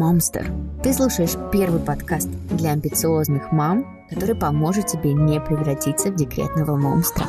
[0.00, 0.46] Momster.
[0.82, 7.26] Ты слушаешь первый подкаст для амбициозных мам, который поможет тебе не превратиться в декретного монстра.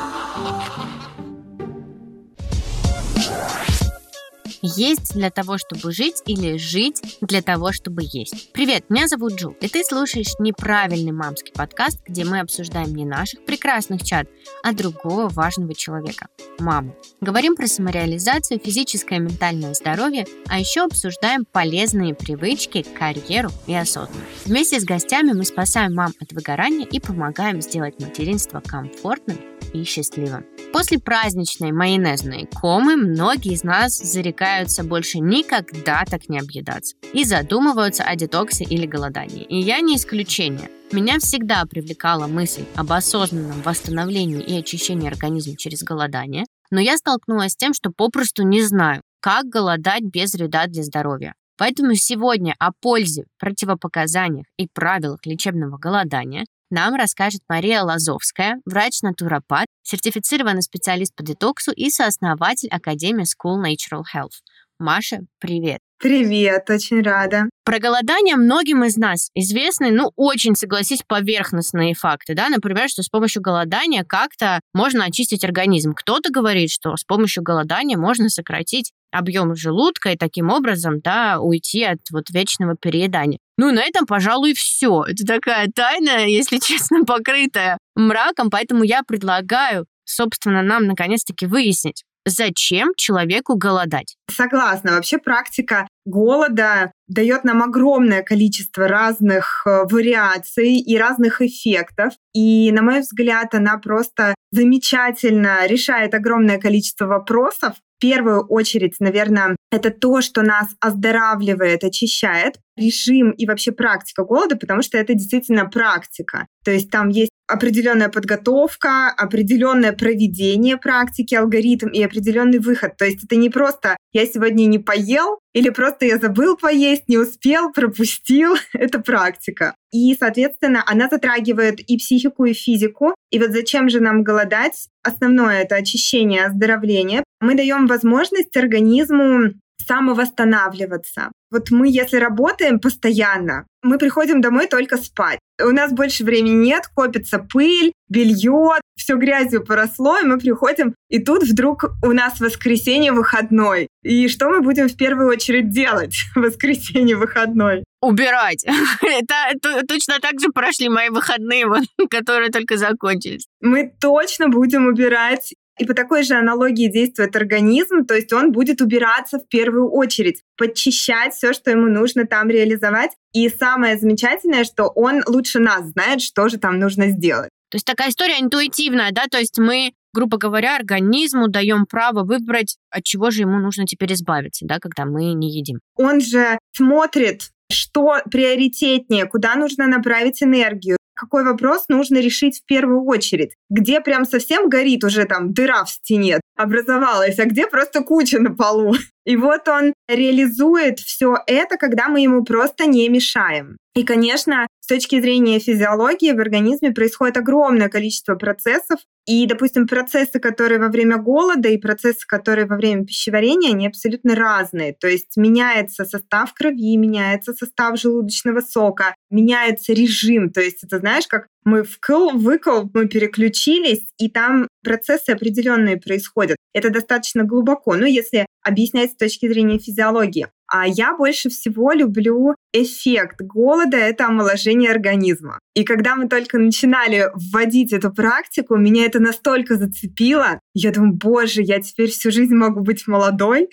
[4.62, 8.54] Есть для того, чтобы жить или жить для того, чтобы есть.
[8.54, 13.44] Привет, меня зовут Джу, и ты слушаешь неправильный мамский подкаст, где мы обсуждаем не наших
[13.46, 14.28] прекрасных чат,
[14.62, 16.28] а другого важного человека–
[16.60, 16.96] маму.
[17.22, 24.46] Говорим про самореализацию, физическое и ментальное здоровье, а еще обсуждаем полезные привычки, карьеру и осознанность.
[24.46, 29.40] Вместе с гостями мы спасаем мам от выгорания и помогаем сделать материнство комфортным
[29.74, 30.46] и счастливым.
[30.74, 34.51] После праздничной майонезной комы многие из нас зарекаются
[34.84, 39.44] больше никогда так не объедаться и задумываются о детоксе или голодании.
[39.44, 40.70] И я не исключение.
[40.92, 47.54] Меня всегда привлекала мысль об осознанном восстановлении и очищении организма через голодание, но я столкнулась
[47.54, 51.34] с тем, что попросту не знаю, как голодать без вреда для здоровья.
[51.58, 60.62] Поэтому сегодня о пользе, противопоказаниях и правилах лечебного голодания нам расскажет Мария Лазовская, врач-натуропат, сертифицированный
[60.62, 64.40] специалист по детоксу и сооснователь Академии School Natural Health.
[64.82, 65.78] Маша, привет!
[66.00, 67.44] Привет, очень рада.
[67.64, 73.08] Про голодание многим из нас известны, ну, очень, согласись, поверхностные факты, да, например, что с
[73.08, 75.94] помощью голодания как-то можно очистить организм.
[75.94, 81.84] Кто-то говорит, что с помощью голодания можно сократить объем желудка и таким образом, да, уйти
[81.84, 83.38] от вот вечного переедания.
[83.60, 85.04] Ну, на этом, пожалуй, все.
[85.04, 92.92] Это такая тайна, если честно, покрытая мраком, поэтому я предлагаю, собственно, нам наконец-таки выяснить, зачем
[92.96, 94.16] человеку голодать?
[94.30, 94.94] Согласна.
[94.94, 102.14] Вообще практика голода дает нам огромное количество разных э, вариаций и разных эффектов.
[102.34, 107.76] И, на мой взгляд, она просто замечательно решает огромное количество вопросов.
[107.98, 114.56] В первую очередь, наверное, это то, что нас оздоравливает, очищает режим и вообще практика голода,
[114.56, 116.48] потому что это действительно практика.
[116.66, 122.98] То есть там есть определенная подготовка, определенное проведение практики, алгоритм и определенный выход.
[122.98, 127.18] То есть это не просто «я сегодня не поел» или просто «я забыл поесть, не
[127.18, 128.56] успел, пропустил».
[128.74, 129.76] это практика.
[129.92, 133.14] И, соответственно, она затрагивает и психику, и физику.
[133.30, 134.88] И вот зачем же нам голодать?
[135.04, 137.24] Основное— это очищение, оздоровление.
[137.42, 139.54] Мы даем возможность организму
[139.86, 141.32] самовосстанавливаться.
[141.52, 145.40] Вот мы, если работаем постоянно, мы приходим домой только спать.
[145.62, 151.20] У нас больше времени нет, копится пыль, белье, все грязью поросло, и мы приходим, и
[151.20, 153.88] тут вдруг у нас воскресенье выходной.
[154.04, 157.84] И что мы будем в первую очередь делать в воскресенье выходной?
[158.02, 158.66] Убирать.
[159.02, 161.68] это, точно так же прошли мои выходные,
[162.10, 163.46] которые только закончились.
[163.62, 168.82] Мы точно будем убирать и по такой же аналогии действует организм, то есть он будет
[168.82, 173.10] убираться в первую очередь, подчищать все, что ему нужно там реализовать.
[173.34, 177.50] И самое замечательное, что он лучше нас знает, что же там нужно сделать.
[177.72, 182.76] То есть такая история интуитивная, да, то есть мы грубо говоря, организму даем право выбрать,
[182.90, 185.80] от чего же ему нужно теперь избавиться, да, когда мы не едим.
[185.96, 193.06] Он же смотрит, что приоритетнее, куда нужно направить энергию, какой вопрос нужно решить в первую
[193.06, 193.52] очередь.
[193.70, 198.56] Где прям совсем горит уже там дыра в стене образовалась, а где просто куча на
[198.56, 198.96] полу.
[199.26, 203.78] И вот он реализует все это, когда мы ему просто не мешаем.
[203.94, 210.40] И, конечно, с точки зрения физиологии в организме происходит огромное количество процессов, и, допустим, процессы,
[210.40, 214.94] которые во время голода и процессы, которые во время пищеварения, они абсолютно разные.
[214.94, 220.52] То есть меняется состав крови, меняется состав желудочного сока, меняется режим.
[220.52, 226.58] То есть это, знаешь, как мы вкл, выкл, мы переключились, и там процессы определенные происходят.
[226.74, 230.48] Это достаточно глубоко, ну, если объяснять с точки зрения физиологии.
[230.74, 235.60] А я больше всего люблю эффект голода— это омоложение организма.
[235.76, 240.62] И когда мы только начинали вводить эту практику, меня это настолько зацепило.
[240.74, 243.68] Я думаю, боже, я теперь всю жизнь могу быть молодой.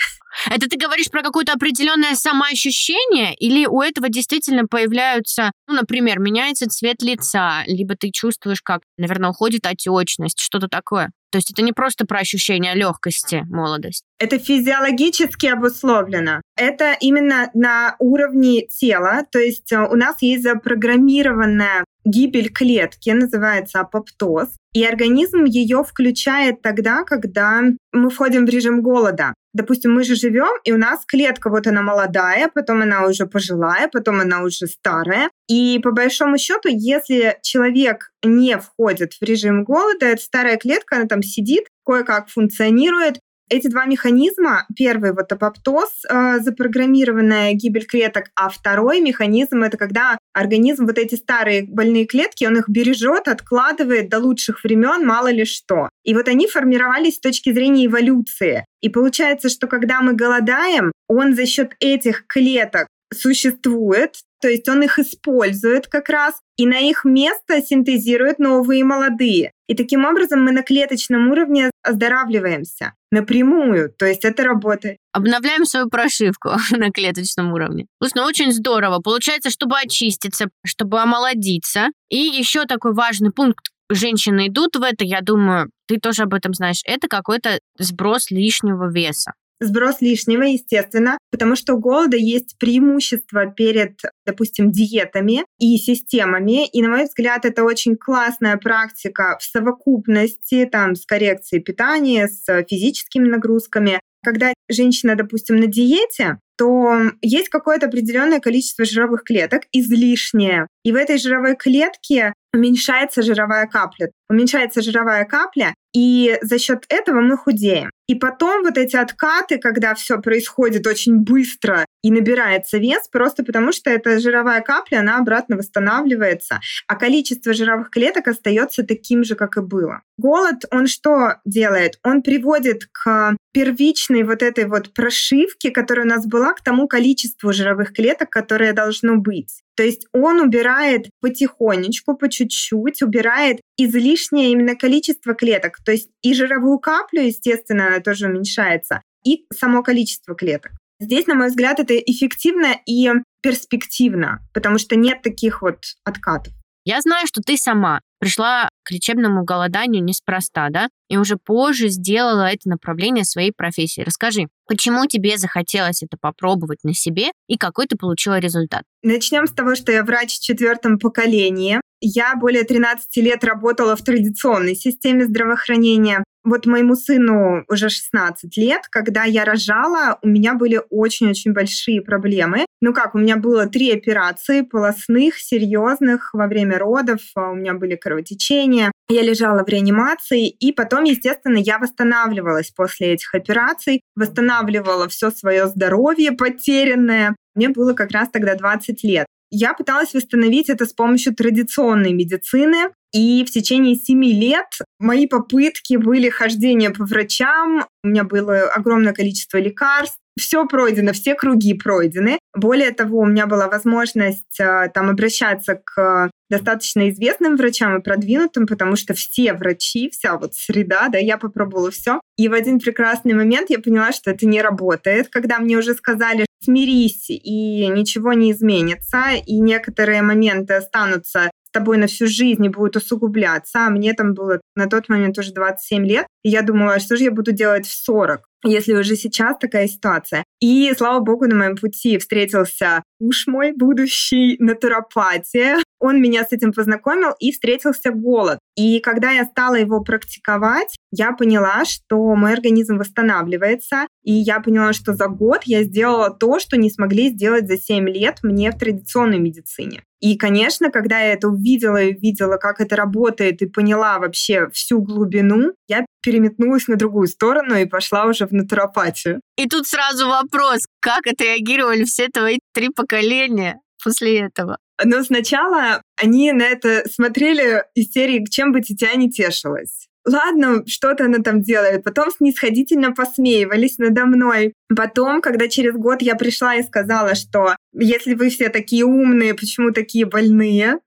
[0.50, 6.68] Это ты говоришь про какое-то определенное самоощущение, или у этого действительно появляются, ну, например, меняется
[6.68, 11.10] цвет лица, либо ты чувствуешь, как, наверное, уходит отечность, что-то такое?
[11.30, 14.04] То есть это не просто про ощущение легкости, молодость.
[14.18, 16.40] Это физиологически обусловлено.
[16.56, 19.24] Это именно на уровне тела.
[19.30, 24.48] То есть э, у нас есть запрограммированная гибель клетки, называется апоптоз.
[24.72, 29.34] И организм ее включает тогда, когда мы входим в режим голода.
[29.58, 33.88] Допустим, мы же живем, и у нас клетка, вот она молодая, потом она уже пожилая,
[33.88, 35.30] потом она уже старая.
[35.48, 41.06] И по большому счету, если человек не входит в режим голода, эта старая клетка, она
[41.06, 43.18] там сидит, кое-как функционирует,
[43.50, 50.18] Эти два механизма, первый вот апоптоз, э, запрограммированная гибель клеток, а второй механизм это когда
[50.32, 55.44] организм вот эти старые больные клетки, он их бережет, откладывает до лучших времен, мало ли
[55.44, 55.88] что.
[56.04, 58.64] И вот они формировались с точки зрения эволюции.
[58.80, 64.82] И получается, что когда мы голодаем, он за счет этих клеток существует, то есть он
[64.82, 69.52] их использует как раз, и на их место синтезирует новые молодые.
[69.68, 74.98] И таким образом мы на клеточном уровне оздоравливаемся напрямую, то есть это работает.
[75.12, 77.86] Обновляем свою прошивку на клеточном уровне.
[78.02, 79.00] Слушай, ну очень здорово.
[79.00, 81.88] Получается, чтобы очиститься, чтобы омолодиться.
[82.10, 83.68] И еще такой важный пункт.
[83.90, 88.90] Женщины идут в это, я думаю, ты тоже об этом знаешь, это какой-то сброс лишнего
[88.90, 96.66] веса сброс лишнего, естественно, потому что у голода есть преимущество перед, допустим, диетами и системами.
[96.68, 102.44] И, на мой взгляд, это очень классная практика в совокупности там, с коррекцией питания, с
[102.68, 104.00] физическими нагрузками.
[104.24, 110.66] Когда женщина, допустим, на диете, то есть какое-то определенное количество жировых клеток, излишнее.
[110.82, 114.10] И в этой жировой клетке уменьшается жировая капля.
[114.28, 117.90] Уменьшается жировая капля, и за счет этого мы худеем.
[118.08, 123.70] И потом вот эти откаты, когда все происходит очень быстро и набирается вес, просто потому
[123.70, 129.58] что эта жировая капля, она обратно восстанавливается, а количество жировых клеток остается таким же, как
[129.58, 130.00] и было.
[130.16, 131.98] Голод, он что делает?
[132.02, 137.52] Он приводит к первичной вот этой вот прошивке, которая у нас была, к тому количеству
[137.52, 139.62] жировых клеток, которое должно быть.
[139.76, 145.78] То есть он убирает потихонечку, по чуть-чуть, убирает излишнее именно количество клеток.
[145.84, 150.72] То есть и жировую каплю, естественно, тоже уменьшается, и само количество клеток.
[151.00, 153.08] Здесь, на мой взгляд, это эффективно и
[153.40, 156.52] перспективно, потому что нет таких вот откатов.
[156.84, 160.88] Я знаю, что ты сама пришла к лечебному голоданию неспроста, да?
[161.08, 164.00] И уже позже сделала это направление своей профессии.
[164.00, 168.84] Расскажи, почему тебе захотелось это попробовать на себе и какой ты получила результат?
[169.02, 171.80] Начнем с того, что я врач в четвертом поколении.
[172.00, 176.24] Я более 13 лет работала в традиционной системе здравоохранения.
[176.48, 182.64] Вот моему сыну уже 16 лет, когда я рожала, у меня были очень-очень большие проблемы.
[182.80, 187.74] Ну как, у меня было три операции полостных, серьезных во время родов, а у меня
[187.74, 195.06] были кровотечения, я лежала в реанимации, и потом, естественно, я восстанавливалась после этих операций, восстанавливала
[195.08, 197.36] все свое здоровье потерянное.
[197.54, 199.26] Мне было как раз тогда 20 лет.
[199.50, 204.66] Я пыталась восстановить это с помощью традиционной медицины, и в течение семи лет
[204.98, 211.34] мои попытки были хождение по врачам, у меня было огромное количество лекарств, все пройдено, все
[211.34, 212.38] круги пройдены.
[212.54, 218.66] Более того, у меня была возможность э, там обращаться к достаточно известным врачам и продвинутым,
[218.66, 222.20] потому что все врачи, вся вот среда, да, я попробовала все.
[222.36, 226.46] И в один прекрасный момент я поняла, что это не работает, когда мне уже сказали,
[226.62, 232.70] смирись, и ничего не изменится, и некоторые моменты останутся с тобой на всю жизнь и
[232.70, 233.86] будут усугубляться.
[233.86, 237.16] А мне там было на тот момент уже 27 лет, и я думала, «А что
[237.16, 238.47] же я буду делать в 40?
[238.64, 240.44] Если уже сейчас такая ситуация.
[240.60, 245.78] И, слава богу, на моем пути встретился муж мой, будущий натуропатия.
[246.00, 248.58] Он меня с этим познакомил и встретился голод.
[248.76, 254.06] И когда я стала его практиковать, я поняла, что мой организм восстанавливается.
[254.24, 258.08] И я поняла, что за год я сделала то, что не смогли сделать за 7
[258.08, 260.02] лет мне в традиционной медицине.
[260.20, 265.00] И, конечно, когда я это увидела и увидела, как это работает, и поняла вообще всю
[265.00, 269.40] глубину, я переметнулась на другую сторону и пошла уже в натуропатию.
[269.58, 274.78] И тут сразу вопрос, как отреагировали все твои три поколения после этого?
[275.04, 281.24] Но сначала они на это смотрели из серии «Чем бы дитя не тешилось» ладно, что-то
[281.24, 282.04] она там делает.
[282.04, 284.74] Потом снисходительно посмеивались надо мной.
[284.94, 289.90] Потом, когда через год я пришла и сказала, что если вы все такие умные, почему
[289.90, 290.98] такие больные?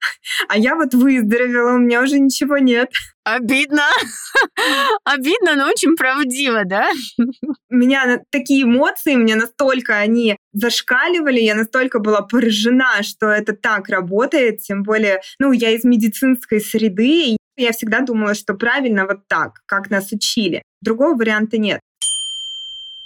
[0.47, 2.89] А я вот выздоровела, у меня уже ничего нет.
[3.23, 3.83] Обидно.
[5.03, 6.89] Обидно, но очень правдиво, да?
[7.69, 13.89] У меня такие эмоции, мне настолько они зашкаливали, я настолько была поражена, что это так
[13.89, 19.61] работает, тем более, ну, я из медицинской среды, я всегда думала, что правильно вот так,
[19.65, 20.63] как нас учили.
[20.81, 21.79] Другого варианта нет.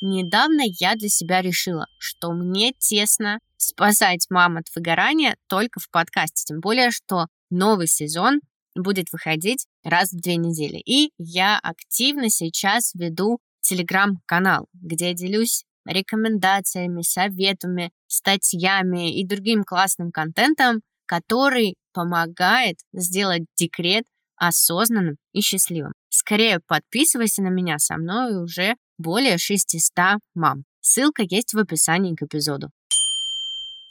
[0.02, 6.44] Недавно я для себя решила, что мне тесно спасать мам от выгорания только в подкасте.
[6.46, 8.42] Тем более, что новый сезон
[8.76, 10.82] будет выходить раз в две недели.
[10.86, 20.12] И я активно сейчас веду телеграм-канал, где я делюсь рекомендациями, советами, статьями и другим классным
[20.12, 24.06] контентом, который помогает сделать декрет
[24.38, 25.94] осознанным и счастливым.
[26.10, 30.64] Скорее подписывайся на меня, со мной уже более 600 мам.
[30.82, 32.70] Ссылка есть в описании к эпизоду.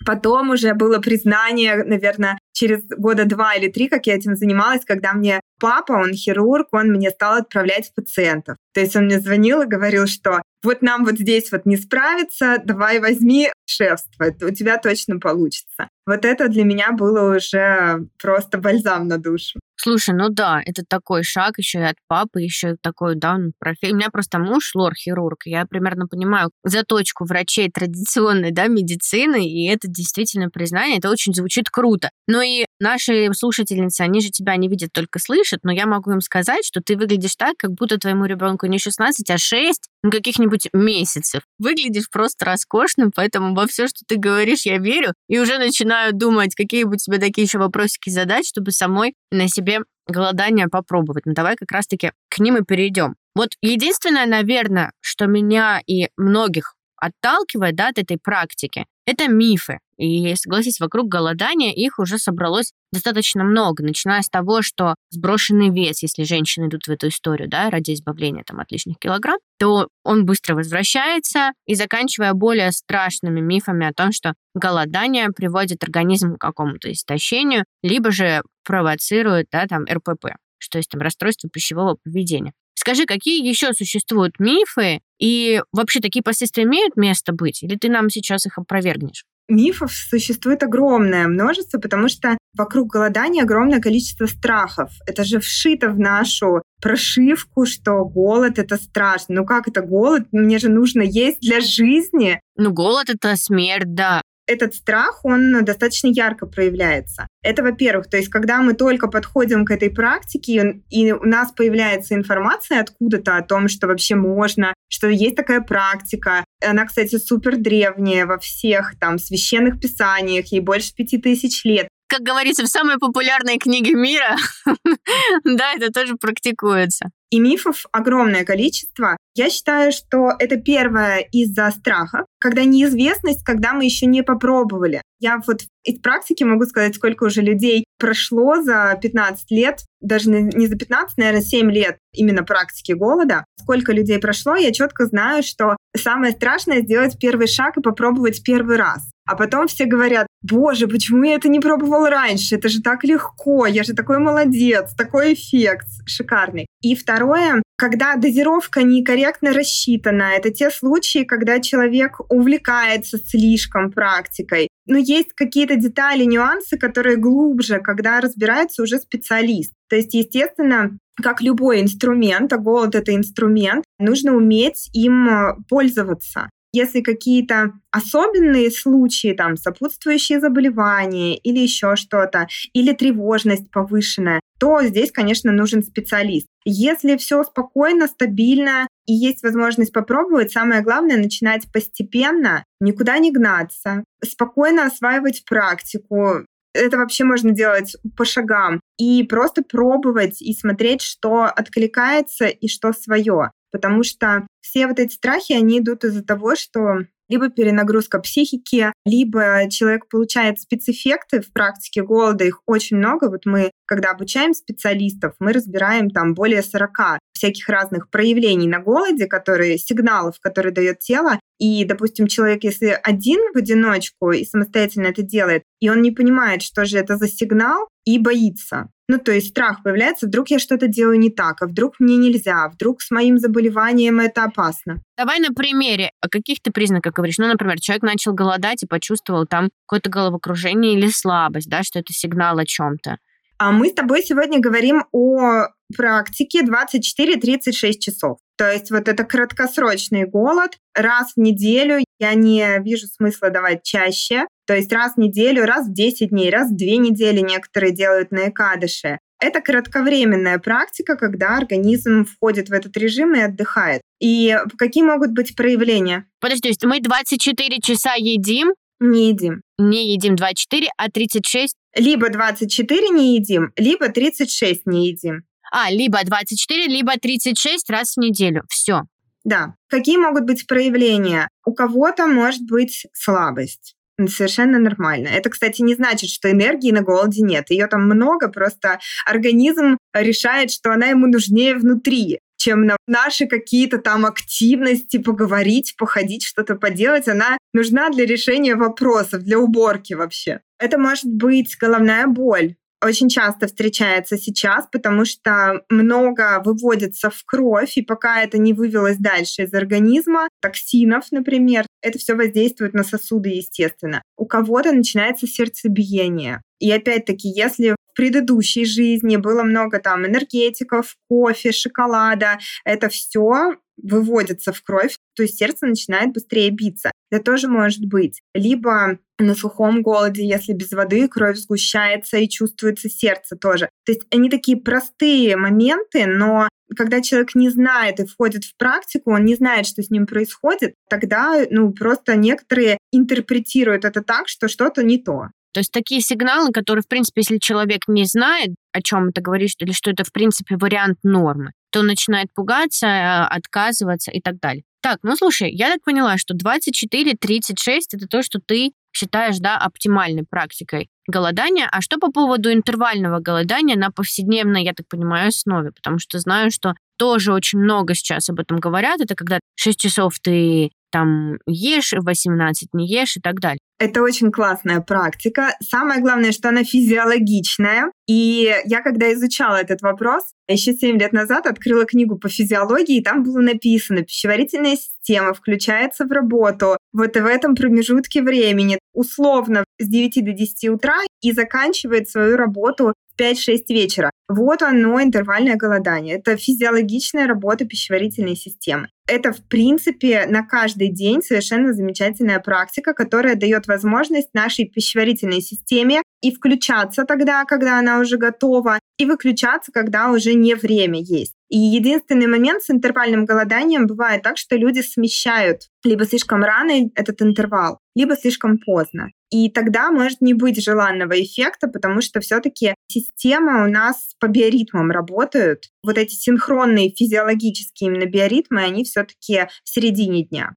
[0.07, 5.13] Потом уже было признание, наверное, через года два или три, как я этим занималась, когда
[5.13, 8.57] мне папа, он хирург, он мне стал отправлять пациентов.
[8.73, 12.57] То есть он мне звонил и говорил, что вот нам вот здесь вот не справиться,
[12.65, 15.89] давай возьми шефство, у тебя точно получится.
[16.07, 19.59] Вот это для меня было уже просто бальзам на душу.
[19.77, 23.93] Слушай, ну да, это такой шаг еще и от папы, еще такой, да, ну, профи...
[23.93, 29.89] У меня просто муж лор-хирург, я примерно понимаю заточку врачей традиционной, да, медицины, и это
[29.89, 32.11] действительно признание, это очень звучит круто.
[32.29, 36.21] Но и наши слушательницы, они же тебя не видят, только слышат, но я могу им
[36.21, 40.69] сказать, что ты выглядишь так, как будто твоему ребенку не 16, а 6, ну, каких-нибудь
[40.73, 41.43] месяцев.
[41.59, 46.55] Выглядишь просто роскошным, поэтому во все, что ты говоришь, я верю, и уже начинаю думать,
[46.55, 51.27] какие бы у тебя такие еще вопросики задать, чтобы самой на себе голодание попробовать.
[51.27, 53.17] Ну, давай как раз-таки к ним и перейдем.
[53.35, 59.79] Вот единственное, наверное, что меня и многих отталкивает да, от этой практики, это мифы.
[59.97, 66.03] И, согласись, вокруг голодания их уже собралось достаточно много, начиная с того, что сброшенный вес,
[66.03, 70.25] если женщины идут в эту историю, да, ради избавления там, от лишних килограмм, то он
[70.25, 76.91] быстро возвращается, и заканчивая более страшными мифами о том, что голодание приводит организм к какому-то
[76.91, 82.53] истощению, либо же провоцирует да, там, РПП, что есть там расстройство пищевого поведения.
[82.87, 88.11] Скажи, какие еще существуют мифы, и вообще такие последствия имеют место быть, или ты нам
[88.11, 89.25] сейчас их опровергнешь?
[89.49, 94.91] Мифов существует огромное множество, потому что вокруг голодания огромное количество страхов.
[95.07, 99.37] Это же вшито в нашу прошивку, что голод это страшно.
[99.37, 100.25] Ну как это голод?
[100.33, 102.39] Мне же нужно есть для жизни.
[102.57, 107.27] Ну голод это смерть, да этот страх, он достаточно ярко проявляется.
[107.43, 112.15] Это, во-первых, то есть, когда мы только подходим к этой практике, и у нас появляется
[112.15, 116.45] информация откуда-то о том, что вообще можно, что есть такая практика.
[116.63, 122.23] Она, кстати, супер древняя во всех там священных писаниях, ей больше пяти тысяч лет как
[122.23, 124.37] говорится, в самой популярной книге мира,
[125.45, 127.11] да, это тоже практикуется.
[127.31, 129.17] И мифов огромное количество.
[129.35, 135.03] Я считаю, что это первое из-за страха, когда неизвестность, когда мы еще не попробовали.
[135.19, 140.69] Я вот из практики могу сказать, сколько уже людей прошло за 15 лет, даже не
[140.69, 143.45] за 15, наверное, 7 лет именно практики голода.
[143.59, 148.77] Сколько людей прошло, я четко знаю, что самое страшное сделать первый шаг и попробовать первый
[148.77, 149.03] раз.
[149.27, 152.57] А потом все говорят, боже, почему я это не пробовал раньше?
[152.57, 156.67] Это же так легко, я же такой молодец, такой эффект шикарный.
[156.83, 164.69] И второе, когда дозировка некорректно рассчитана, это те случаи, когда человек увлекается слишком практикой.
[164.87, 169.73] Но есть какие-то детали, нюансы, которые глубже, когда разбирается уже специалист.
[169.89, 170.91] То есть, естественно,
[171.23, 176.51] как любой инструмент, а голод— это инструмент, нужно уметь им пользоваться.
[176.77, 185.13] Если какие-то особенные случаи, там, сопутствующие заболевания или еще что-то, или тревожность повышенная, то здесь,
[185.13, 186.49] конечно, нужен специалист.
[186.65, 194.03] Если все спокойно, стабильно и есть возможность попробовать, самое главное начинать постепенно, никуда не гнаться,
[194.25, 198.81] спокойно осваивать практику, это вообще можно делать по шагам.
[198.99, 203.53] И просто пробовать и смотреть, что откликается и что свое.
[203.75, 209.69] Потому что все вот эти страхи, они идут из-за того, что либо перенагрузка психики, либо
[209.69, 213.29] человек получает спецэффекты в практике голода, их очень много.
[213.29, 219.27] Вот мы, когда обучаем специалистов, мы разбираем там более 40 всяких разных проявлений на голоде,
[219.27, 221.41] которые, сигналов, которые дает тело.
[221.59, 226.63] И, допустим, человек, если один в одиночку и самостоятельно это делает, и он не понимает,
[226.63, 228.89] что же это за сигнал, и боится.
[229.07, 232.65] Ну, то есть страх появляется, вдруг я что-то делаю не так, а вдруг мне нельзя,
[232.65, 235.03] а вдруг с моим заболеванием это опасно.
[235.19, 236.11] Давай на примере.
[236.23, 237.39] О каких ты признаках говоришь?
[237.39, 242.13] Ну, например, человек начал голодать и почувствовал там какое-то головокружение или слабость, да, что это
[242.15, 243.19] сигнал о чем-то.
[243.59, 248.39] А мы с тобой сегодня говорим о практике 24-36 часов.
[248.57, 250.73] То есть вот это краткосрочный голод.
[250.95, 254.47] Раз в неделю я не вижу смысла давать чаще.
[254.67, 258.31] То есть раз в неделю, раз в 10 дней, раз в 2 недели некоторые делают
[258.31, 259.19] на экадыше.
[259.41, 264.01] Это кратковременная практика, когда организм входит в этот режим и отдыхает.
[264.21, 266.27] И какие могут быть проявления?
[266.41, 268.73] Подожди, то есть мы 24 часа едим?
[269.01, 269.61] Не едим.
[269.77, 271.75] Не едим 24, а 36?
[271.97, 275.43] Либо 24 не едим, либо 36 не едим.
[275.71, 278.63] А, либо 24, либо 36 раз в неделю.
[278.69, 279.03] Все.
[279.45, 279.75] Да.
[279.89, 281.49] Какие могут быть проявления?
[281.67, 283.95] У кого-то может быть слабость.
[284.29, 285.29] Совершенно нормально.
[285.29, 287.71] Это, кстати, не значит, что энергии на голоде нет.
[287.71, 293.99] Ее там много, просто организм решает, что она ему нужнее внутри чем на наши какие-то
[293.99, 297.29] там активности, поговорить, походить, что-то поделать.
[297.29, 300.61] Она нужна для решения вопросов, для уборки вообще.
[300.79, 307.97] Это может быть головная боль, очень часто встречается сейчас, потому что много выводится в кровь,
[307.97, 313.51] и пока это не вывелось дальше из организма, токсинов, например, это все воздействует на сосуды,
[313.51, 314.23] естественно.
[314.37, 316.63] У кого-то начинается сердцебиение.
[316.81, 324.73] И опять-таки, если в предыдущей жизни было много там энергетиков, кофе, шоколада, это все выводится
[324.73, 327.11] в кровь, то есть сердце начинает быстрее биться.
[327.31, 328.41] Это тоже может быть.
[328.55, 333.89] Либо на сухом голоде, если без воды кровь сгущается и чувствуется сердце тоже.
[334.07, 339.33] То есть они такие простые моменты, но когда человек не знает и входит в практику,
[339.33, 344.69] он не знает, что с ним происходит, тогда ну, просто некоторые интерпретируют это так, что
[344.69, 345.49] что-то не то.
[345.73, 349.73] То есть такие сигналы, которые, в принципе, если человек не знает, о чем это говорит,
[349.81, 354.83] или что это, в принципе, вариант нормы, то начинает пугаться, э, отказываться и так далее.
[355.01, 360.43] Так, ну слушай, я так поняла, что 24-36 это то, что ты считаешь, да, оптимальной
[360.43, 361.89] практикой голодания.
[361.93, 365.93] А что по поводу интервального голодания на повседневной, я так понимаю, основе?
[365.93, 369.21] Потому что знаю, что тоже очень много сейчас об этом говорят.
[369.21, 373.79] Это когда 6 часов ты там ешь, 18 не ешь и так далее.
[374.01, 375.77] Это очень классная практика.
[375.81, 378.11] Самое главное, что она физиологичная.
[378.27, 383.23] И я, когда изучала этот вопрос, еще 7 лет назад открыла книгу по физиологии, и
[383.23, 390.09] там было написано, пищеварительная система включается в работу вот в этом промежутке времени, условно с
[390.09, 394.31] 9 до 10 утра и заканчивает свою работу 5-6 вечера.
[394.49, 396.37] Вот оно, интервальное голодание.
[396.37, 399.09] Это физиологичная работа пищеварительной системы.
[399.27, 406.23] Это, в принципе, на каждый день совершенно замечательная практика, которая дает возможность нашей пищеварительной системе
[406.43, 411.55] и включаться тогда, когда она уже готова, и выключаться, когда уже не время есть.
[411.75, 417.43] И единственный момент с интервальным голоданием бывает так, что люди смещают либо слишком рано этот
[417.43, 419.31] интервал, либо слишком поздно.
[419.51, 425.11] И тогда может не быть желанного эффекта, потому что все-таки система у нас по биоритмам
[425.11, 425.87] работают.
[426.05, 430.77] Вот эти синхронные физиологические именно биоритмы, они все-таки в середине дня.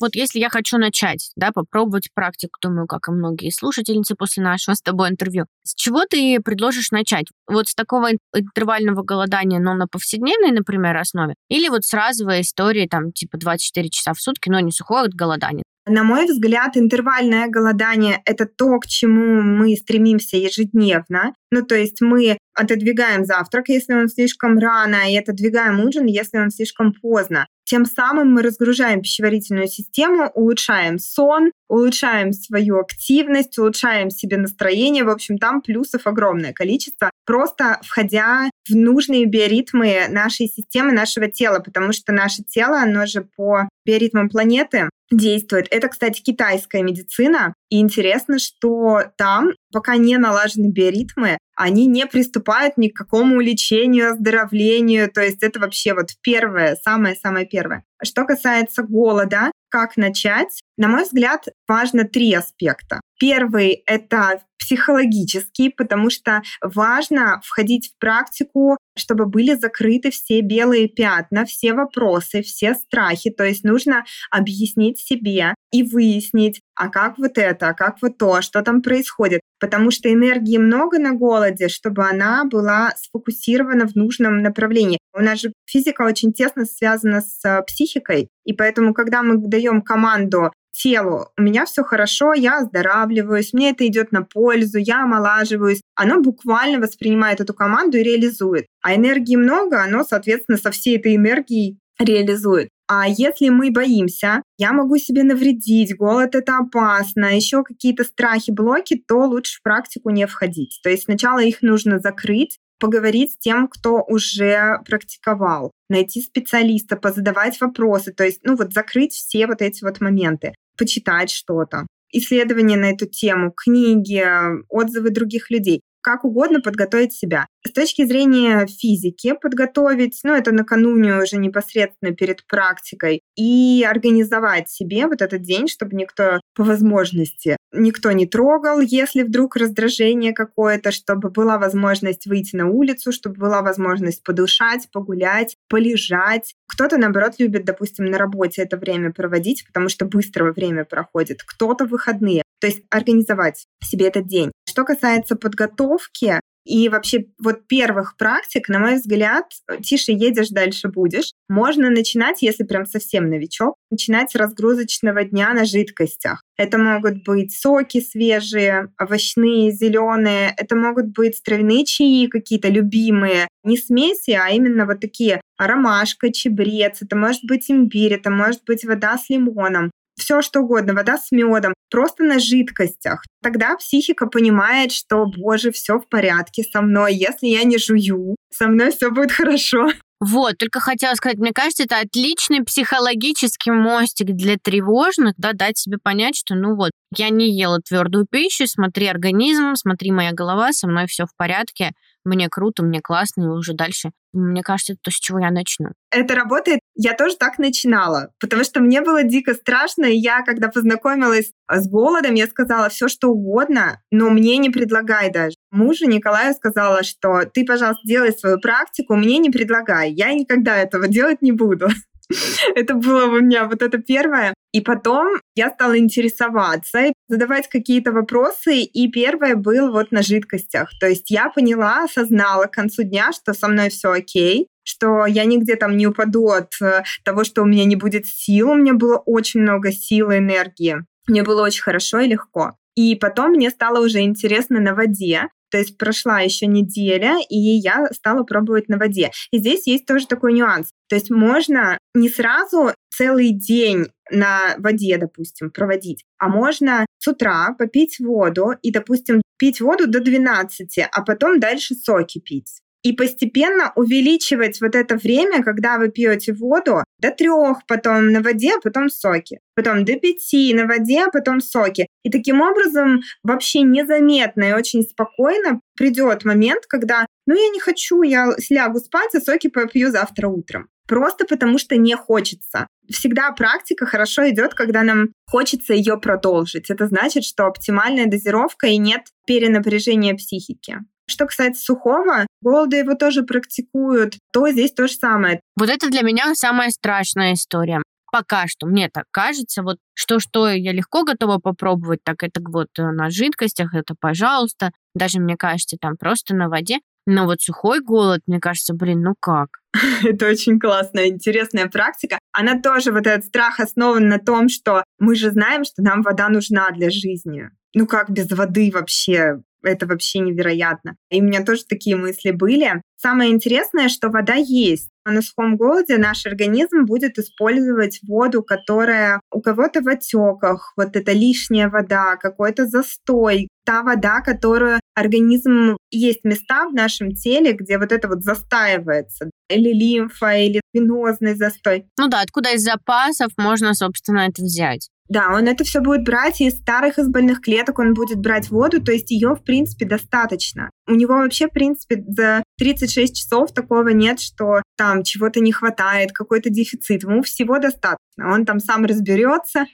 [0.00, 4.74] Вот если я хочу начать, да, попробовать практику, думаю, как и многие слушательницы после нашего
[4.74, 7.26] с тобой интервью, с чего ты предложишь начать?
[7.46, 11.34] Вот с такого интервального голодания, но на повседневной, например, основе?
[11.48, 15.64] Или вот с разовой истории, там, типа 24 часа в сутки, но не сухое голодание?
[15.86, 21.34] На мой взгляд, интервальное голодание— это то, к чему мы стремимся ежедневно.
[21.50, 26.50] Ну, то есть мы отодвигаем завтрак, если он слишком рано, и отодвигаем ужин, если он
[26.50, 27.46] слишком поздно.
[27.70, 35.04] Тем самым мы разгружаем пищеварительную систему, улучшаем сон, улучшаем свою активность, улучшаем себе настроение.
[35.04, 41.60] В общем, там плюсов огромное количество, просто входя в нужные биоритмы нашей системы, нашего тела,
[41.60, 45.66] потому что наше тело, оно же по биоритмам планеты действует.
[45.70, 47.54] Это, кстати, китайская медицина.
[47.68, 54.12] И интересно, что там, пока не налажены биоритмы, они не приступают ни к какому лечению,
[54.12, 55.10] оздоровлению.
[55.10, 57.84] То есть это вообще вот первое, самое-самое первое.
[58.02, 60.62] Что касается голода, как начать?
[60.78, 63.02] На мой взгляд, важно три аспекта.
[63.18, 71.44] Первый— это психологический, потому что важно входить в практику, чтобы были закрыты все белые пятна,
[71.44, 73.30] все вопросы, все страхи.
[73.30, 78.42] То есть нужно объяснить себе и выяснить, а как вот это, а как вот то,
[78.42, 79.39] что там происходит.
[79.60, 84.98] Потому что энергии много на голоде, чтобы она была сфокусирована в нужном направлении.
[85.14, 89.82] У нас же физика очень тесно связана с э, психикой, и поэтому, когда мы даем
[89.82, 95.82] команду телу, у меня все хорошо, я оздоравливаюсь, мне это идет на пользу, я омолаживаюсь,
[95.94, 98.66] оно буквально воспринимает эту команду и реализует.
[98.82, 102.70] А энергии много, оно, соответственно, со всей этой энергией реализует.
[102.92, 109.00] А если мы боимся, я могу себе навредить, голод это опасно, еще какие-то страхи, блоки,
[109.06, 110.80] то лучше в практику не входить.
[110.82, 117.60] То есть сначала их нужно закрыть, поговорить с тем, кто уже практиковал, найти специалиста, позадавать
[117.60, 122.86] вопросы, то есть, ну вот закрыть все вот эти вот моменты, почитать что-то исследования на
[122.86, 124.26] эту тему, книги,
[124.68, 127.46] отзывы других людей как угодно подготовить себя.
[127.66, 135.06] С точки зрения физики подготовить, ну, это накануне уже непосредственно перед практикой, и организовать себе
[135.06, 141.30] вот этот день, чтобы никто по возможности, никто не трогал, если вдруг раздражение какое-то, чтобы
[141.30, 146.54] была возможность выйти на улицу, чтобы была возможность подышать, погулять, полежать.
[146.66, 151.42] Кто-то, наоборот, любит, допустим, на работе это время проводить, потому что быстро время проходит.
[151.44, 152.42] Кто-то выходные.
[152.60, 154.52] То есть организовать себе этот день.
[154.68, 159.46] Что касается подготовки, и вообще вот первых практик, на мой взгляд,
[159.82, 161.32] тише едешь, дальше будешь.
[161.48, 166.42] Можно начинать, если прям совсем новичок, начинать с разгрузочного дня на жидкостях.
[166.56, 170.54] Это могут быть соки свежие, овощные, зеленые.
[170.56, 173.48] Это могут быть травяные чаи какие-то любимые.
[173.64, 176.98] Не смеси, а именно вот такие ромашка, чебрец.
[177.00, 181.30] Это может быть имбирь, это может быть вода с лимоном все что угодно, вода с
[181.32, 183.22] медом, просто на жидкостях.
[183.42, 188.68] Тогда психика понимает, что, боже, все в порядке со мной, если я не жую, со
[188.68, 189.88] мной все будет хорошо.
[190.20, 195.96] Вот, только хотела сказать, мне кажется, это отличный психологический мостик для тревожных, да, дать себе
[195.96, 200.86] понять, что, ну вот, я не ела твердую пищу, смотри организм, смотри моя голова, со
[200.86, 201.92] мной все в порядке,
[202.24, 205.88] мне круто, мне классно, и уже дальше, мне кажется, это то, с чего я начну.
[206.10, 206.80] Это работает.
[206.94, 211.88] Я тоже так начинала, потому что мне было дико страшно, и я, когда познакомилась с
[211.88, 215.56] голодом, я сказала все, что угодно, но мне не предлагай даже.
[215.70, 220.12] Мужу Николаю сказала, что ты, пожалуйста, делай свою практику, мне не предлагай.
[220.12, 221.88] Я никогда этого делать не буду.
[222.74, 224.54] Это было у меня вот это первое.
[224.72, 230.90] И потом я стала интересоваться, задавать какие-то вопросы, и первое был вот на жидкостях.
[231.00, 235.44] То есть я поняла, осознала к концу дня, что со мной все окей, что я
[235.44, 238.70] нигде там не упаду от э, того, что у меня не будет сил.
[238.70, 241.04] У меня было очень много сил и энергии.
[241.26, 242.76] Мне было очень хорошо и легко.
[242.96, 245.48] И потом мне стало уже интересно на воде.
[245.70, 249.30] То есть прошла еще неделя, и я стала пробовать на воде.
[249.52, 250.90] И здесь есть тоже такой нюанс.
[251.08, 257.74] То есть можно не сразу целый день на воде, допустим, проводить, а можно с утра
[257.78, 263.92] попить воду и, допустим, пить воду до 12, а потом дальше соки пить и постепенно
[263.96, 269.60] увеличивать вот это время, когда вы пьете воду, до трех, потом на воде, потом соки,
[269.74, 272.06] потом до пяти на воде, потом соки.
[272.24, 278.22] И таким образом вообще незаметно и очень спокойно придет момент, когда, ну я не хочу,
[278.22, 280.88] я слягу спать, а соки попью завтра утром.
[281.08, 282.86] Просто потому что не хочется.
[283.10, 286.90] Всегда практика хорошо идет, когда нам хочется ее продолжить.
[286.90, 290.98] Это значит, что оптимальная дозировка и нет перенапряжения психики.
[291.28, 295.58] Что касается сухого, голода его тоже практикуют, то здесь то же самое.
[295.74, 298.00] Вот это для меня самая страшная история.
[298.30, 303.10] Пока что, мне так кажется, вот что-что я легко готова попробовать, так это вот э,
[303.10, 304.92] на жидкостях, это пожалуйста.
[305.16, 307.00] Даже, мне кажется, там просто на воде.
[307.32, 309.68] Но вот сухой голод, мне кажется, блин, ну как?
[310.24, 312.40] Это очень классная, интересная практика.
[312.50, 316.48] Она тоже, вот этот страх основан на том, что мы же знаем, что нам вода
[316.48, 317.70] нужна для жизни.
[317.94, 319.60] Ну как без воды вообще?
[319.82, 321.16] это вообще невероятно.
[321.30, 323.02] И у меня тоже такие мысли были.
[323.16, 325.08] Самое интересное, что вода есть.
[325.24, 331.14] А на сухом голоде наш организм будет использовать воду, которая у кого-то в отеках, вот
[331.14, 335.96] это лишняя вода, какой-то застой, та вода, которую организм...
[336.12, 342.06] Есть места в нашем теле, где вот это вот застаивается, или лимфа, или венозный застой.
[342.18, 345.08] Ну да, откуда из запасов можно, собственно, это взять.
[345.30, 349.00] Да, он это все будет брать из старых из больных клеток, он будет брать воду,
[349.00, 350.90] то есть ее, в принципе, достаточно.
[351.06, 356.32] У него вообще, в принципе, за 36 часов такого нет, что там чего-то не хватает,
[356.32, 357.22] какой-то дефицит.
[357.22, 358.52] Ему всего достаточно.
[358.52, 359.86] Он там сам разберется,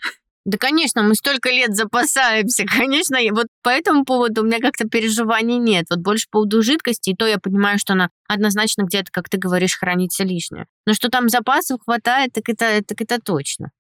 [0.46, 3.16] да, конечно, мы столько лет запасаемся, конечно.
[3.16, 5.87] И вот по этому поводу у меня как-то переживаний нет.
[5.90, 9.38] Вот больше по поводу жидкости, и то я понимаю, что она однозначно где-то, как ты
[9.38, 10.66] говоришь, хранится лишнее.
[10.87, 13.72] Но что там запасов хватает, так это, так это точно.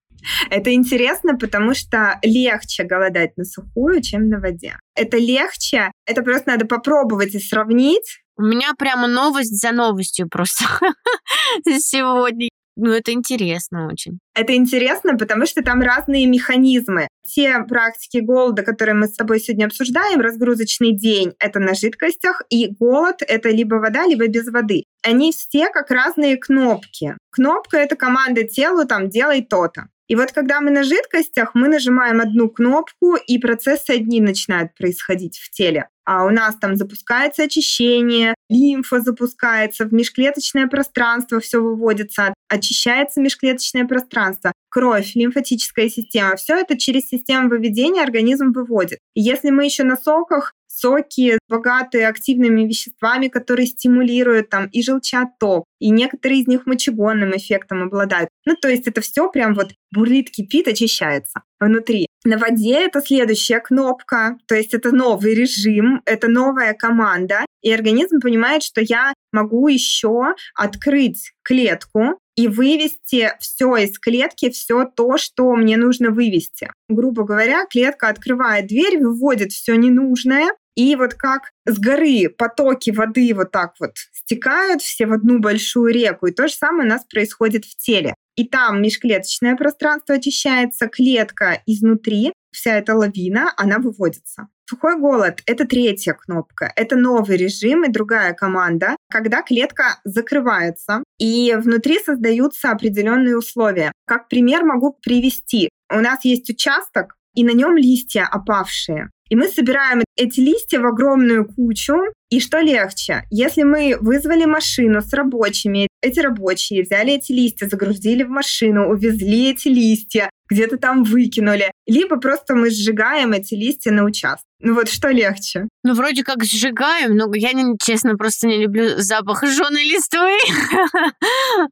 [0.50, 4.78] Это интересно, потому что легче голодать на сухую, чем на воде.
[4.94, 8.20] Это легче, это просто надо попробовать и сравнить.
[8.36, 10.64] У меня прямо новость за новостью просто
[11.64, 12.48] сегодня.
[12.78, 14.18] Ну, это интересно очень.
[14.34, 17.08] Это интересно, потому что там разные механизмы.
[17.24, 22.68] Те практики голода, которые мы с тобой сегодня обсуждаем, разгрузочный день— это на жидкостях, и
[22.68, 24.84] голод— это либо вода, либо без воды.
[25.02, 27.16] Они все как разные кнопки.
[27.30, 29.88] Кнопка— это команда телу, там, делай то-то.
[30.08, 35.38] И вот когда мы на жидкостях, мы нажимаем одну кнопку, и процессы одни начинают происходить
[35.38, 35.88] в теле.
[36.04, 43.86] А у нас там запускается очищение, лимфа запускается, в межклеточное пространство все выводится, очищается межклеточное
[43.86, 46.36] пространство, кровь, лимфатическая система.
[46.36, 49.00] Все это через систему выведения организм выводит.
[49.14, 55.64] И если мы еще на соках соки, богатые активными веществами, которые стимулируют там и желчаток,
[55.78, 58.28] и некоторые из них мочегонным эффектом обладают.
[58.44, 62.06] Ну, то есть это все прям вот бурлит, кипит, очищается внутри.
[62.24, 68.20] На воде это следующая кнопка, то есть это новый режим, это новая команда, и организм
[68.20, 75.54] понимает, что я могу еще открыть клетку, и вывести все из клетки, все то, что
[75.56, 76.70] мне нужно вывести.
[76.88, 83.32] Грубо говоря, клетка открывает дверь, выводит все ненужное, и вот как с горы потоки воды
[83.34, 87.04] вот так вот стекают все в одну большую реку, и то же самое у нас
[87.04, 88.14] происходит в теле.
[88.36, 94.48] И там межклеточное пространство очищается, клетка изнутри, вся эта лавина, она выводится.
[94.68, 96.72] Сухой голод— это третья кнопка.
[96.74, 103.92] Это новый режим и другая команда, когда клетка закрывается, и внутри создаются определенные условия.
[104.06, 105.70] Как пример могу привести.
[105.88, 109.10] У нас есть участок, и на нем листья опавшие.
[109.28, 111.94] И мы собираем эти листья в огромную кучу.
[112.30, 113.24] И что легче?
[113.30, 119.50] Если мы вызвали машину с рабочими, эти рабочие взяли эти листья, загрузили в машину, увезли
[119.50, 121.70] эти листья, где-то там выкинули.
[121.86, 124.46] Либо просто мы сжигаем эти листья на участке.
[124.60, 125.68] Ну вот что легче?
[125.84, 130.36] Ну, вроде как сжигаем, но я, честно, просто не люблю запах жженой листвы.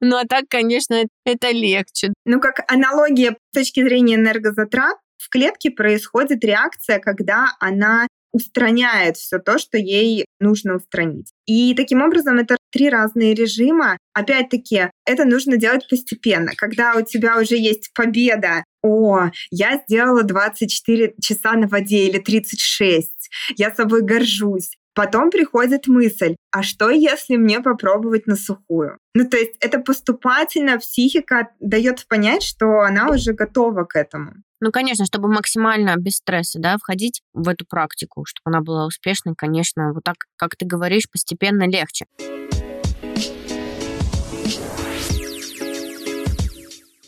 [0.00, 2.12] Ну, а так, конечно, это легче.
[2.24, 9.38] Ну, как аналогия с точки зрения энергозатрат, в клетке происходит реакция, когда она устраняет все
[9.38, 11.30] то, что ей нужно устранить.
[11.46, 13.96] И таким образом это три разные режима.
[14.12, 16.50] Опять-таки, это нужно делать постепенно.
[16.56, 23.12] Когда у тебя уже есть победа, о, я сделала 24 часа на воде или 36,
[23.56, 24.72] я собой горжусь.
[24.94, 28.98] Потом приходит мысль, а что если мне попробовать на сухую?
[29.14, 34.34] Ну, то есть это поступательно психика дает понять, что она уже готова к этому.
[34.64, 39.34] Ну, конечно, чтобы максимально без стресса, да, входить в эту практику, чтобы она была успешной,
[39.36, 42.06] конечно, вот так, как ты говоришь, постепенно легче.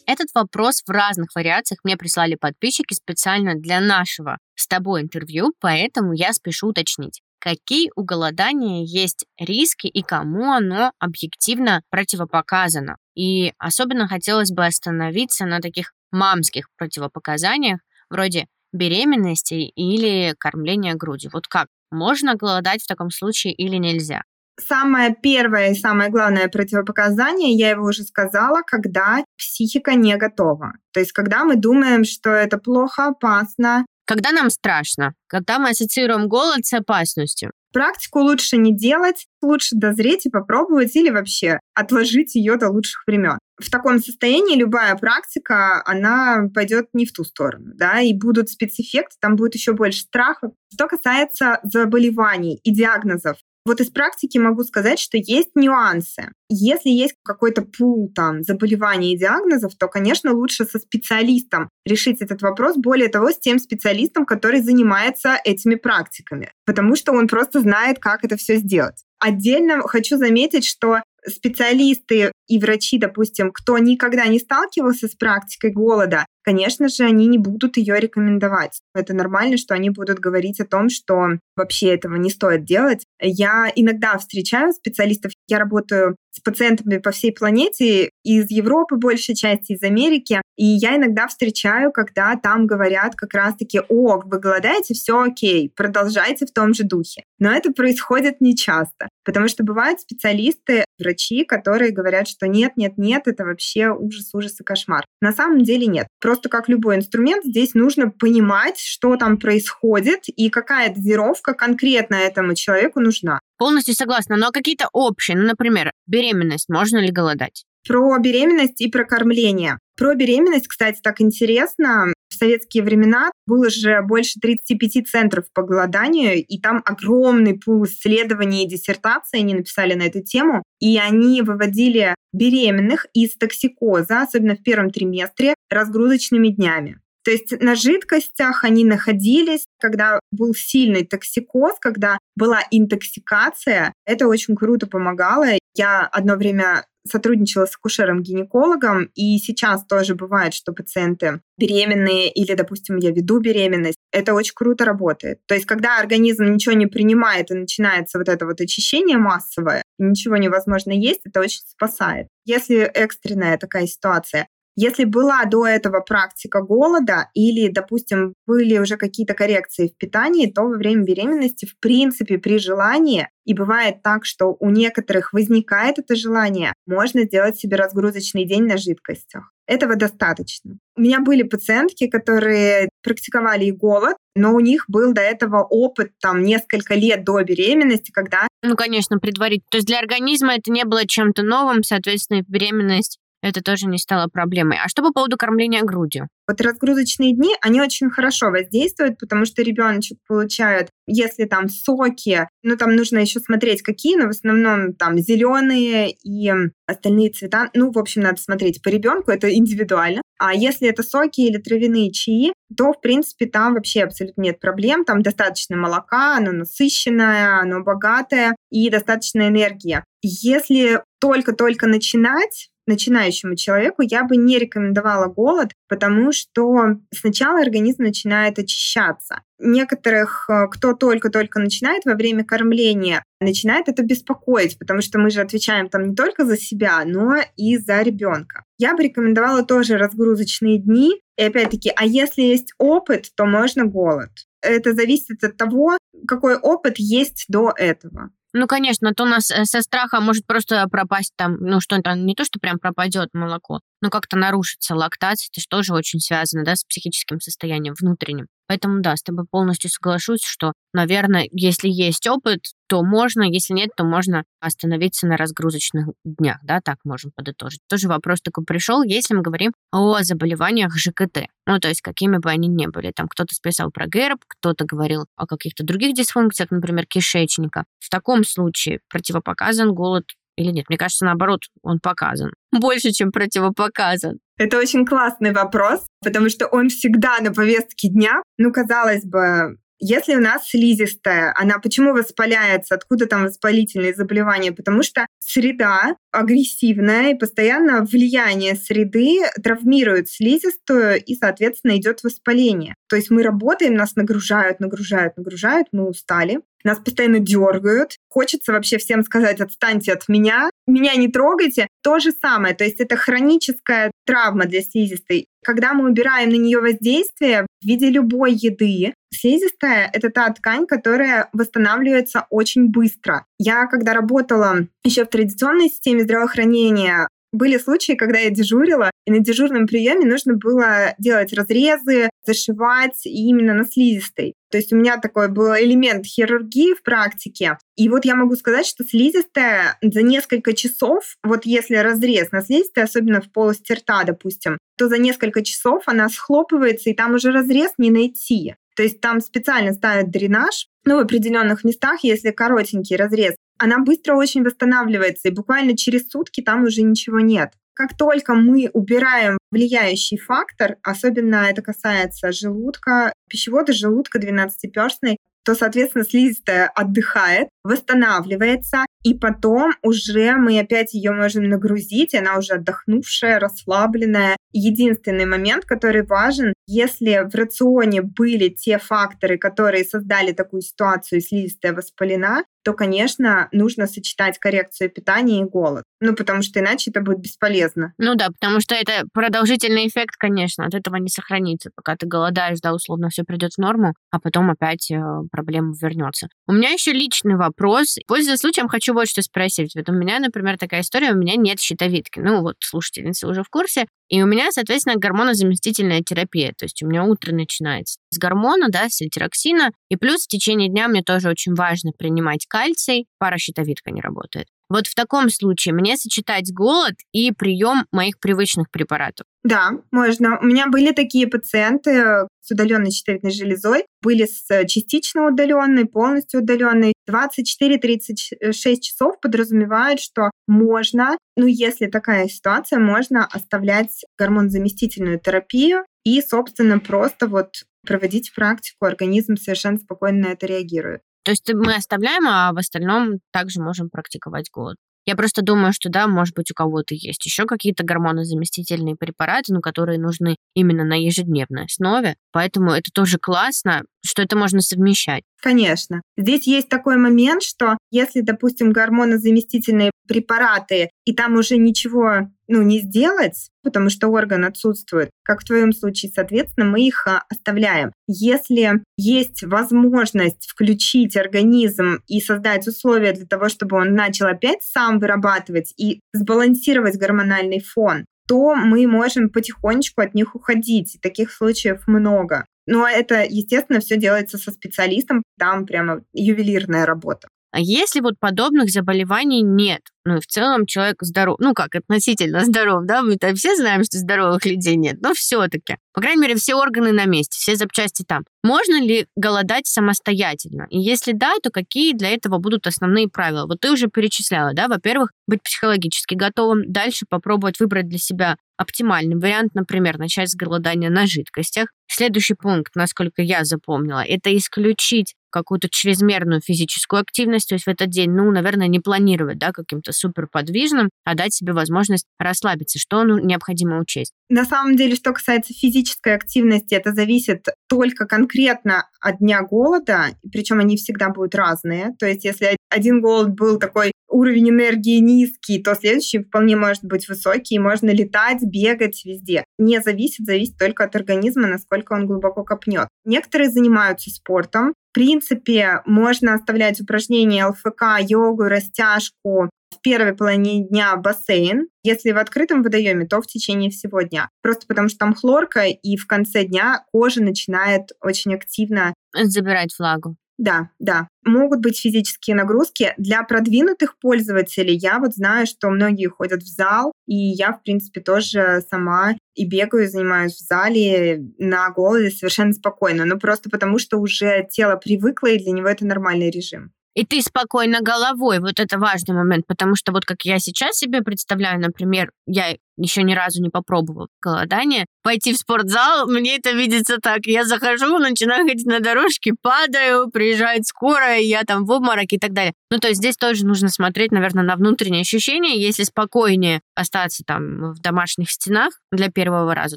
[0.04, 6.12] Этот вопрос в разных вариациях мне прислали подписчики специально для нашего с тобой интервью, поэтому
[6.12, 12.96] я спешу уточнить какие у голодания есть риски и кому оно объективно противопоказано.
[13.14, 21.30] И особенно хотелось бы остановиться на таких мамских противопоказаниях, вроде беременности или кормления грудью.
[21.32, 21.68] Вот как?
[21.90, 24.22] Можно голодать в таком случае или нельзя?
[24.58, 30.72] Самое первое и самое главное противопоказание, я его уже сказала, когда психика не готова.
[30.92, 36.28] То есть, когда мы думаем, что это плохо, опасно, когда нам страшно, когда мы ассоциируем
[36.28, 37.50] голод с опасностью.
[37.76, 43.38] Практику лучше не делать, лучше дозреть и попробовать или вообще отложить ее до лучших времен.
[43.62, 49.16] В таком состоянии любая практика, она пойдет не в ту сторону, да, и будут спецэффекты,
[49.20, 50.52] там будет еще больше страха.
[50.72, 56.30] Что касается заболеваний и диагнозов, вот из практики могу сказать, что есть нюансы.
[56.48, 62.42] Если есть какой-то пул там заболеваний и диагнозов, то, конечно, лучше со специалистом решить этот
[62.42, 67.98] вопрос, более того, с тем специалистом, который занимается этими практиками, потому что он просто знает,
[67.98, 69.02] как это все сделать.
[69.18, 76.26] Отдельно хочу заметить, что специалисты и врачи, допустим, кто никогда не сталкивался с практикой голода,
[76.44, 78.80] конечно же, они не будут ее рекомендовать.
[78.94, 83.04] Это нормально, что они будут говорить о том, что вообще этого не стоит делать.
[83.20, 89.72] Я иногда встречаю специалистов, я работаю с пациентами по всей планете, из Европы большей части,
[89.72, 95.20] из Америки, и я иногда встречаю, когда там говорят как раз-таки, о, вы голодаете, все
[95.22, 97.22] окей, продолжайте в том же духе.
[97.38, 103.22] Но это происходит нечасто, потому что бывают специалисты, врачи, которые говорят, что нет, нет, нет,
[103.26, 105.04] это вообще ужас, ужас и кошмар.
[105.20, 106.06] На самом деле нет.
[106.20, 112.54] Просто как любой инструмент, здесь нужно понимать, что там происходит и какая дозировка конкретно этому
[112.54, 113.40] человеку нужна.
[113.58, 114.36] Полностью согласна.
[114.36, 117.64] Но какие-то общие, ну, например, беременность, можно ли голодать?
[117.86, 119.78] Про беременность и про кормление.
[119.96, 122.12] Про беременность, кстати, так интересно.
[122.36, 128.68] Советские времена было же больше 35 центров по голоданию, и там огромный пул исследований и
[128.68, 134.90] диссертаций они написали на эту тему, и они выводили беременных из токсикоза, особенно в первом
[134.90, 137.00] триместре, разгрузочными днями.
[137.26, 143.92] То есть на жидкостях они находились, когда был сильный токсикоз, когда была интоксикация.
[144.04, 145.46] Это очень круто помогало.
[145.74, 152.96] Я одно время сотрудничала с акушером-гинекологом, и сейчас тоже бывает, что пациенты беременные или, допустим,
[152.96, 155.40] я веду беременность, это очень круто работает.
[155.46, 160.36] То есть, когда организм ничего не принимает и начинается вот это вот очищение массовое, ничего
[160.36, 162.28] невозможно есть, это очень спасает.
[162.44, 169.32] Если экстренная такая ситуация, если была до этого практика голода или, допустим, были уже какие-то
[169.32, 174.54] коррекции в питании, то во время беременности, в принципе, при желании, и бывает так, что
[174.60, 179.50] у некоторых возникает это желание, можно сделать себе разгрузочный день на жидкостях.
[179.66, 180.78] Этого достаточно.
[180.94, 186.12] У меня были пациентки, которые практиковали и голод, но у них был до этого опыт
[186.20, 188.46] там несколько лет до беременности, когда...
[188.62, 189.62] Ну, конечно, предварить.
[189.70, 194.28] То есть для организма это не было чем-то новым, соответственно, беременность это тоже не стало
[194.28, 194.78] проблемой.
[194.82, 196.28] А что по поводу кормления грудью?
[196.48, 202.76] Вот разгрузочные дни, они очень хорошо воздействуют, потому что ребеночек получает, если там соки, ну
[202.76, 206.52] там нужно еще смотреть какие, но в основном там зеленые и
[206.86, 207.70] остальные цвета.
[207.74, 210.22] Ну, в общем, надо смотреть по ребенку, это индивидуально.
[210.38, 215.04] А если это соки или травяные чаи, то, в принципе, там вообще абсолютно нет проблем.
[215.04, 220.02] Там достаточно молока, оно насыщенное, оно богатое и достаточно энергии.
[220.22, 228.58] Если только-только начинать, начинающему человеку я бы не рекомендовала голод, потому что сначала организм начинает
[228.58, 229.42] очищаться.
[229.58, 235.40] Некоторых, э, кто только-только начинает во время кормления, начинает это беспокоить, потому что мы же
[235.40, 238.64] отвечаем там не только за себя, но и за ребенка.
[238.78, 241.20] Я бы рекомендовала тоже разгрузочные дни.
[241.38, 244.30] И опять-таки, а если есть опыт, то можно голод.
[244.62, 245.96] Это зависит от того,
[246.26, 248.30] какой опыт есть до этого.
[248.58, 252.14] Ну, конечно, то у нас э, со страха может просто пропасть там, ну, что то
[252.14, 256.64] не то, что прям пропадет молоко, но как-то нарушится лактация, это же тоже очень связано,
[256.64, 258.46] да, с психическим состоянием внутренним.
[258.68, 263.90] Поэтому, да, с тобой полностью соглашусь, что, наверное, если есть опыт, то можно, если нет,
[263.96, 267.80] то можно остановиться на разгрузочных днях, да, так можем подытожить.
[267.88, 272.50] Тоже вопрос такой пришел, если мы говорим о заболеваниях ЖКТ, ну, то есть какими бы
[272.50, 273.12] они ни были.
[273.14, 277.84] Там кто-то списал про ГЭРБ, кто-то говорил о каких-то других дисфункциях, например, кишечника.
[277.98, 280.24] В таком случае противопоказан голод
[280.56, 280.86] или нет?
[280.88, 282.52] Мне кажется, наоборот, он показан.
[282.72, 284.38] Больше, чем противопоказан.
[284.58, 288.42] Это очень классный вопрос, потому что он всегда на повестке дня.
[288.58, 292.94] Ну, казалось бы, если у нас слизистая, она почему воспаляется?
[292.94, 294.72] Откуда там воспалительные заболевания?
[294.72, 302.94] Потому что среда агрессивная, и постоянно влияние среды травмирует слизистую, и, соответственно, идет воспаление.
[303.08, 308.16] То есть мы работаем, нас нагружают, нагружают, нагружают, мы устали, нас постоянно дергают.
[308.28, 311.88] Хочется вообще всем сказать, отстаньте от меня, меня не трогайте.
[312.02, 315.46] То же самое, то есть это хроническая травма для слизистой.
[315.64, 321.48] Когда мы убираем на нее воздействие в виде любой еды, слизистая— это та ткань, которая
[321.52, 323.44] восстанавливается очень быстро.
[323.58, 329.38] Я, когда работала еще в традиционной системе здравоохранения, были случаи, когда я дежурила, и на
[329.38, 334.54] дежурном приеме нужно было делать разрезы, зашивать именно на слизистой.
[334.76, 337.78] То есть у меня такой был элемент хирургии в практике.
[337.96, 343.04] И вот я могу сказать, что слизистая за несколько часов, вот если разрез на слизистой,
[343.04, 347.92] особенно в полости рта, допустим, то за несколько часов она схлопывается, и там уже разрез
[347.96, 348.74] не найти.
[348.96, 354.34] То есть там специально ставят дренаж, ну, в определенных местах, если коротенький разрез, она быстро
[354.34, 357.72] очень восстанавливается, и буквально через сутки там уже ничего нет.
[357.96, 366.24] Как только мы убираем влияющий фактор, особенно это касается желудка, пищевода желудка 12-перстной, то, соответственно,
[366.24, 374.56] слизистая отдыхает, восстанавливается, и потом уже мы опять ее можем нагрузить, она уже отдохнувшая, расслабленная.
[374.72, 381.94] Единственный момент, который важен, если в рационе были те факторы, которые создали такую ситуацию, слизистая
[381.94, 386.04] воспалена, то, конечно, нужно сочетать коррекцию питания и голод.
[386.20, 388.12] Ну, потому что иначе это будет бесполезно.
[388.16, 391.90] Ну да, потому что это продолжительный эффект, конечно, от этого не сохранится.
[391.96, 395.20] Пока ты голодаешь, да, условно все придет в норму, а потом опять э,
[395.50, 396.46] проблема вернется.
[396.68, 398.18] У меня еще личный вопрос.
[398.28, 399.96] Пользуясь случаем, хочу вот что спросить.
[399.96, 402.38] Вот у меня, например, такая история, у меня нет щитовидки.
[402.38, 404.06] Ну вот, слушательницы уже в курсе.
[404.28, 406.72] И у меня, соответственно, гормонозаместительная терапия.
[406.76, 409.92] То есть у меня утро начинается с гормона, да, с эльтироксина.
[410.08, 413.26] И плюс в течение дня мне тоже очень важно принимать кальций.
[413.38, 414.66] Паращитовидка не работает.
[414.88, 419.46] Вот в таком случае мне сочетать голод и прием моих привычных препаратов.
[419.64, 420.58] Да, можно.
[420.60, 427.14] У меня были такие пациенты с удаленной щитовидной железой, были с частично удаленной, полностью удаленной.
[427.28, 437.00] 24-36 часов подразумевают, что можно, ну если такая ситуация, можно оставлять гормонзаместительную терапию и, собственно,
[437.00, 441.22] просто вот проводить практику, организм совершенно спокойно на это реагирует.
[441.46, 444.96] То есть мы оставляем, а в остальном также можем практиковать голод.
[445.26, 449.80] Я просто думаю, что да, может быть, у кого-то есть еще какие-то гормонозаместительные препараты, но
[449.80, 452.34] которые нужны именно на ежедневной основе.
[452.50, 455.44] Поэтому это тоже классно, что это можно совмещать.
[455.62, 456.20] Конечно.
[456.36, 463.00] Здесь есть такой момент, что если, допустим, гормонозаместительные препараты, и там уже ничего ну, не
[463.00, 468.12] сделать, потому что орган отсутствует, как в твоем случае, соответственно, мы их а, оставляем.
[468.26, 475.18] Если есть возможность включить организм и создать условия для того, чтобы он начал опять сам
[475.18, 481.18] вырабатывать и сбалансировать гормональный фон, то мы можем потихонечку от них уходить.
[481.20, 482.64] Таких случаев много.
[482.86, 487.48] Но это, естественно, все делается со специалистом, там прямо ювелирная работа.
[487.72, 492.60] А если вот подобных заболеваний нет, ну и в целом человек здоров, ну как относительно
[492.64, 496.74] здоров, да, мы-то все знаем, что здоровых людей нет, но все-таки, по крайней мере, все
[496.74, 498.44] органы на месте, все запчасти там.
[498.62, 500.86] Можно ли голодать самостоятельно?
[500.90, 503.66] И если да, то какие для этого будут основные правила?
[503.66, 509.36] Вот ты уже перечисляла, да, во-первых, быть психологически готовым, дальше попробовать выбрать для себя оптимальный
[509.36, 511.88] вариант, например, начать с голодания на жидкостях.
[512.08, 518.10] Следующий пункт, насколько я запомнила, это исключить какую-то чрезмерную физическую активность, то есть в этот
[518.10, 523.38] день, ну, наверное, не планировать, да, каким-то суперподвижным, а дать себе возможность расслабиться, что ну,
[523.38, 524.32] необходимо учесть.
[524.48, 530.78] На самом деле, что касается физической активности, это зависит только конкретно от дня голода, причем
[530.78, 532.14] они всегда будут разные.
[532.18, 537.28] То есть, если один голод был такой уровень энергии низкий, то следующий вполне может быть
[537.28, 539.64] высокий, и можно летать, бегать везде.
[539.78, 543.08] Не зависит, зависит только от организма, насколько он глубоко копнет.
[543.24, 551.88] Некоторые занимаются спортом, принципе, можно оставлять упражнения ЛФК, йогу, растяжку в первой половине дня бассейн.
[552.02, 554.50] Если в открытом водоеме, то в течение всего дня.
[554.60, 560.36] Просто потому что там хлорка, и в конце дня кожа начинает очень активно забирать влагу.
[560.58, 561.28] Да, да.
[561.44, 563.12] Могут быть физические нагрузки.
[563.18, 568.20] Для продвинутых пользователей я вот знаю, что многие ходят в зал, и я, в принципе,
[568.20, 573.26] тоже сама и бегаю, занимаюсь в зале на голоде совершенно спокойно.
[573.26, 577.40] Ну, просто потому что уже тело привыкло, и для него это нормальный режим и ты
[577.40, 578.60] спокойно головой.
[578.60, 583.22] Вот это важный момент, потому что вот как я сейчас себе представляю, например, я еще
[583.22, 587.46] ни разу не попробовала голодание, пойти в спортзал, мне это видится так.
[587.46, 592.52] Я захожу, начинаю ходить на дорожке, падаю, приезжает скорая, я там в обмороке и так
[592.52, 592.74] далее.
[592.90, 595.80] Ну, то есть здесь тоже нужно смотреть, наверное, на внутренние ощущения.
[595.80, 599.96] Если спокойнее остаться там в домашних стенах для первого раза,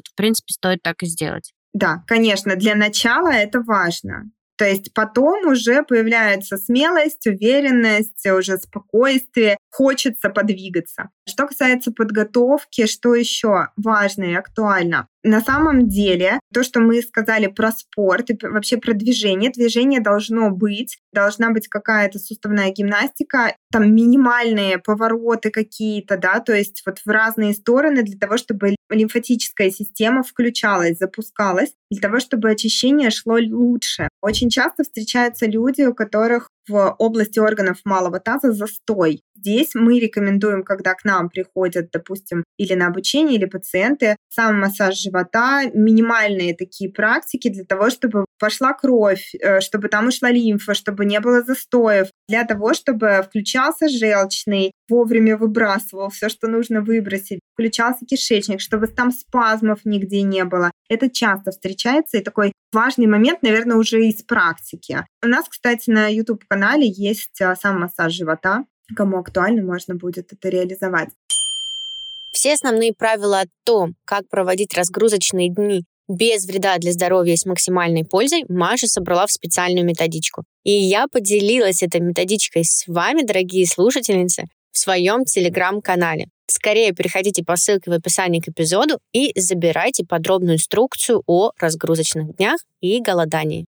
[0.00, 1.52] то, в принципе, стоит так и сделать.
[1.74, 4.30] Да, конечно, для начала это важно.
[4.60, 11.10] То есть потом уже появляется смелость, уверенность, уже спокойствие, хочется подвигаться.
[11.28, 15.06] Что касается подготовки, что еще важно и актуально?
[15.22, 20.50] На самом деле, то, что мы сказали про спорт и вообще про движение, движение должно
[20.50, 27.06] быть, должна быть какая-то суставная гимнастика, там минимальные повороты какие-то, да, то есть вот в
[27.06, 34.08] разные стороны для того, чтобы лимфатическая система включалась, запускалась, для того, чтобы очищение шло лучше.
[34.22, 39.22] Очень часто встречаются люди, у которых в области органов малого таза застой.
[39.40, 45.00] Здесь мы рекомендуем, когда к нам приходят, допустим, или на обучение, или пациенты, сам массаж
[45.00, 51.06] живота, минимальные такие практики для того, чтобы пошла кровь, э, чтобы там ушла лимфа, чтобы
[51.06, 58.04] не было застоев, для того, чтобы включался желчный, вовремя выбрасывал все, что нужно выбросить, включался
[58.04, 60.70] кишечник, чтобы там спазмов нигде не было.
[60.90, 65.06] Это часто встречается, и такой важный момент, наверное, уже из практики.
[65.24, 68.64] У нас, кстати, на YouTube-канале есть а, сам массаж живота.
[68.96, 71.10] Кому актуально, можно будет это реализовать.
[72.32, 77.46] Все основные правила о том, как проводить разгрузочные дни без вреда для здоровья и с
[77.46, 80.44] максимальной пользой, Маша собрала в специальную методичку.
[80.64, 86.26] И я поделилась этой методичкой с вами, дорогие слушательницы, в своем телеграм-канале.
[86.48, 92.58] Скорее переходите по ссылке в описании к эпизоду и забирайте подробную инструкцию о разгрузочных днях
[92.80, 93.66] и голодании.